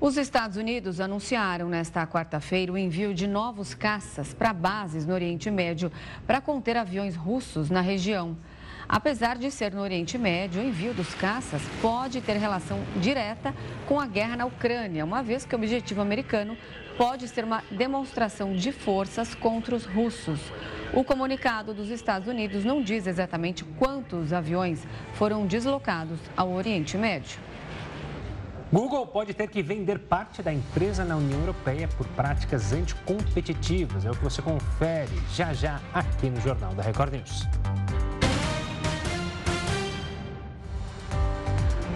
[0.04, 5.50] Os Estados Unidos anunciaram nesta quarta-feira o envio de novos caças para bases no Oriente
[5.50, 5.90] Médio
[6.26, 8.36] para conter aviões russos na região.
[8.86, 13.54] Apesar de ser no Oriente Médio, o envio dos caças pode ter relação direta
[13.88, 16.54] com a guerra na Ucrânia, uma vez que o objetivo americano
[16.98, 20.38] pode ser uma demonstração de forças contra os russos.
[20.92, 27.53] O comunicado dos Estados Unidos não diz exatamente quantos aviões foram deslocados ao Oriente Médio.
[28.74, 34.04] Google pode ter que vender parte da empresa na União Europeia por práticas anticompetitivas.
[34.04, 37.44] É o que você confere já já aqui no Jornal da Record News.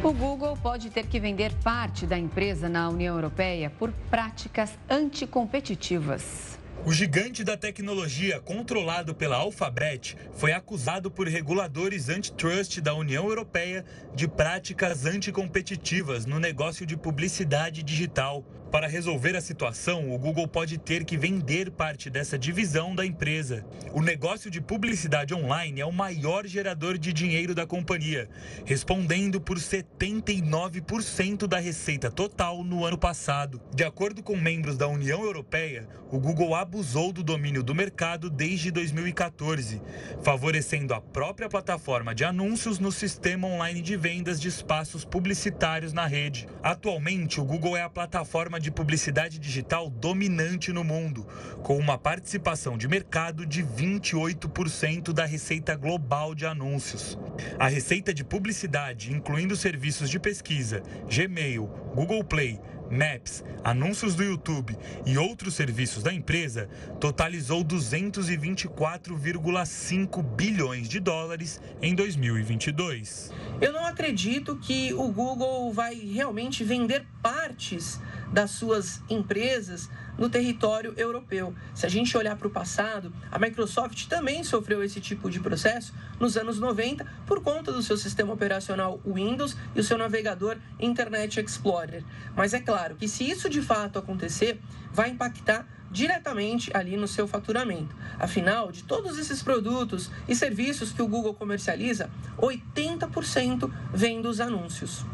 [0.05, 6.58] O Google pode ter que vender parte da empresa na União Europeia por práticas anticompetitivas.
[6.89, 13.85] O gigante da tecnologia, controlado pela Alphabet, foi acusado por reguladores antitrust da União Europeia
[14.15, 18.43] de práticas anticompetitivas no negócio de publicidade digital.
[18.71, 23.65] Para resolver a situação, o Google pode ter que vender parte dessa divisão da empresa.
[23.95, 28.29] O negócio de publicidade online é o maior gerador de dinheiro da companhia,
[28.67, 33.59] respondendo por 79% da receita total no ano passado.
[33.75, 38.71] De acordo com membros da União Europeia, o Google abusou do domínio do mercado desde
[38.71, 39.81] 2014,
[40.23, 46.07] favorecendo a própria plataforma de anúncios no sistema online de vendas de espaços publicitários na
[46.07, 46.47] rede.
[46.63, 51.27] Atualmente, o Google é a plataforma de publicidade digital dominante no mundo,
[51.63, 57.19] com uma participação de mercado de 28% da receita global de anúncios.
[57.59, 64.75] A receita de publicidade, incluindo serviços de pesquisa, Gmail, Google Play, Maps, anúncios do YouTube
[65.05, 66.69] e outros serviços da empresa,
[67.01, 73.31] totalizou 224,5 bilhões de dólares em 2022.
[73.61, 78.01] Eu não acredito que o Google vai realmente vender partes
[78.33, 79.89] das suas empresas
[80.19, 81.55] no território europeu.
[81.73, 85.95] Se a gente olhar para o passado, a Microsoft também sofreu esse tipo de processo
[86.19, 91.41] nos anos 90 por conta do seu sistema operacional Windows e o seu navegador Internet
[91.41, 92.05] Explorer.
[92.37, 94.61] Mas é claro que se isso de fato acontecer,
[94.93, 97.95] vai impactar diretamente ali no seu faturamento.
[98.19, 105.05] Afinal, de todos esses produtos e serviços que o Google comercializa, 80% vem dos anúncios.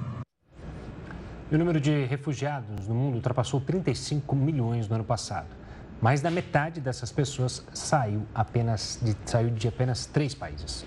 [1.50, 5.48] E o número de refugiados no mundo ultrapassou 35 milhões no ano passado.
[6.00, 10.84] Mais da metade dessas pessoas saiu, apenas de, saiu de apenas três países.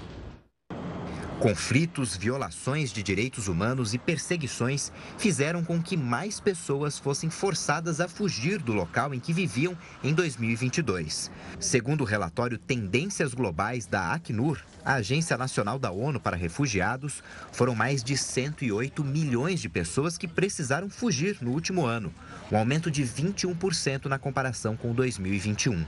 [1.39, 8.07] Conflitos, violações de direitos humanos e perseguições fizeram com que mais pessoas fossem forçadas a
[8.07, 11.29] fugir do local em que viviam em 2022.
[11.59, 17.21] Segundo o relatório Tendências Globais da Acnur, a Agência Nacional da ONU para Refugiados,
[17.51, 22.11] foram mais de 108 milhões de pessoas que precisaram fugir no último ano,
[22.51, 25.85] um aumento de 21% na comparação com 2021.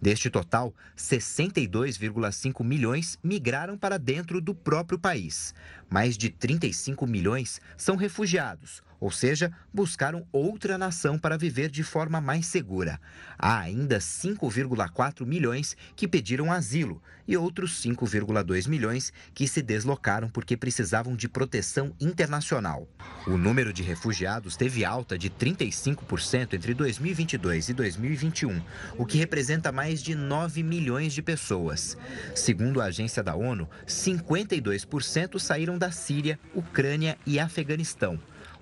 [0.00, 5.54] Deste total, 62,5 milhões migraram para dentro do próprio próprio país.
[5.90, 12.20] Mais de 35 milhões são refugiados, ou seja, buscaram outra nação para viver de forma
[12.20, 13.00] mais segura.
[13.38, 20.56] Há ainda 5,4 milhões que pediram asilo e outros 5,2 milhões que se deslocaram porque
[20.56, 22.88] precisavam de proteção internacional.
[23.26, 28.62] O número de refugiados teve alta de 35% entre 2022 e 2021,
[28.96, 31.98] o que representa mais de 9 milhões de pessoas.
[32.34, 38.18] Segundo a agência da ONU, 52% saíram da Síria, Ucrânia e Afeganistão.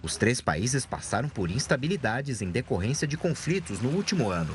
[0.07, 4.55] Os três países passaram por instabilidades em decorrência de conflitos no último ano.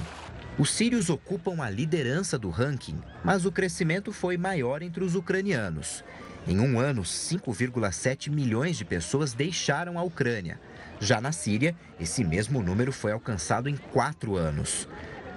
[0.57, 6.05] Os sírios ocupam a liderança do ranking, mas o crescimento foi maior entre os ucranianos.
[6.47, 10.57] Em um ano, 5,7 milhões de pessoas deixaram a Ucrânia.
[11.01, 14.87] Já na Síria, esse mesmo número foi alcançado em quatro anos.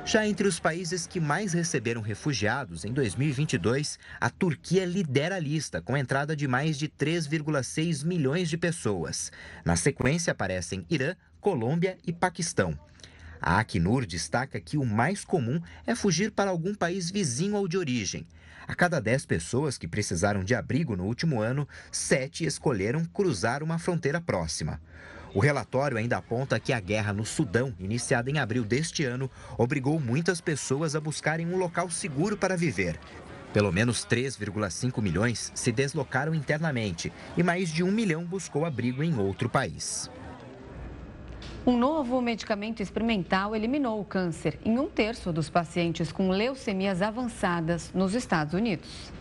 [0.06, 5.80] Já entre os países que mais receberam refugiados em 2022, a Turquia lidera a lista,
[5.80, 9.32] com entrada de mais de 3,6 milhões de pessoas.
[9.64, 12.78] Na sequência aparecem Irã, Colômbia e Paquistão.
[13.40, 17.78] A Acnur destaca que o mais comum é fugir para algum país vizinho ao de
[17.78, 18.26] origem.
[18.68, 23.78] A cada 10 pessoas que precisaram de abrigo no último ano, 7 escolheram cruzar uma
[23.78, 24.80] fronteira próxima.
[25.34, 29.28] O relatório ainda aponta que a guerra no Sudão, iniciada em abril deste ano,
[29.58, 33.00] obrigou muitas pessoas a buscarem um local seguro para viver.
[33.52, 39.18] Pelo menos 3,5 milhões se deslocaram internamente e mais de um milhão buscou abrigo em
[39.18, 40.08] outro país.
[41.66, 47.90] Um novo medicamento experimental eliminou o câncer em um terço dos pacientes com leucemias avançadas
[47.92, 49.12] nos Estados Unidos.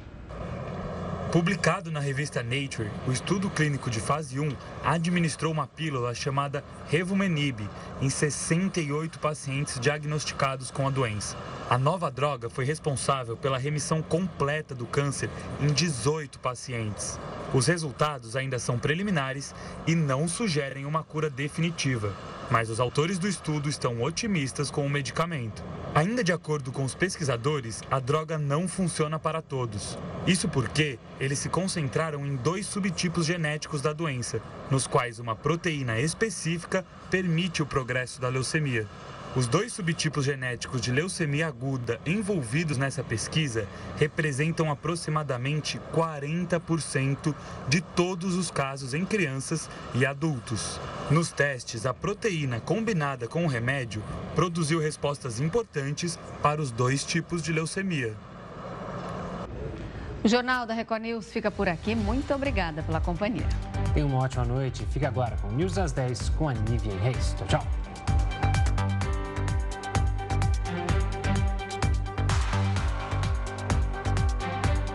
[1.34, 7.68] Publicado na revista Nature, o estudo clínico de fase 1 administrou uma pílula chamada Revumenib
[8.00, 11.36] em 68 pacientes diagnosticados com a doença.
[11.68, 15.28] A nova droga foi responsável pela remissão completa do câncer
[15.60, 17.20] em 18 pacientes.
[17.52, 19.56] Os resultados ainda são preliminares
[19.88, 22.14] e não sugerem uma cura definitiva,
[22.50, 25.64] mas os autores do estudo estão otimistas com o medicamento.
[25.96, 29.98] Ainda de acordo com os pesquisadores, a droga não funciona para todos.
[30.26, 34.42] Isso porque eles se concentraram em dois subtipos genéticos da doença,
[34.72, 38.88] nos quais uma proteína específica permite o progresso da leucemia.
[39.36, 43.68] Os dois subtipos genéticos de leucemia aguda envolvidos nessa pesquisa
[43.98, 47.34] representam aproximadamente 40%
[47.68, 50.80] de todos os casos em crianças e adultos.
[51.10, 54.04] Nos testes, a proteína combinada com o remédio
[54.36, 58.14] produziu respostas importantes para os dois tipos de leucemia.
[60.24, 61.96] O Jornal da Record News fica por aqui.
[61.96, 63.48] Muito obrigada pela companhia.
[63.96, 64.86] Tenha uma ótima noite.
[64.92, 67.34] Fique agora com News às 10 com a Nívia Reis.
[67.34, 67.83] Tchau, tchau.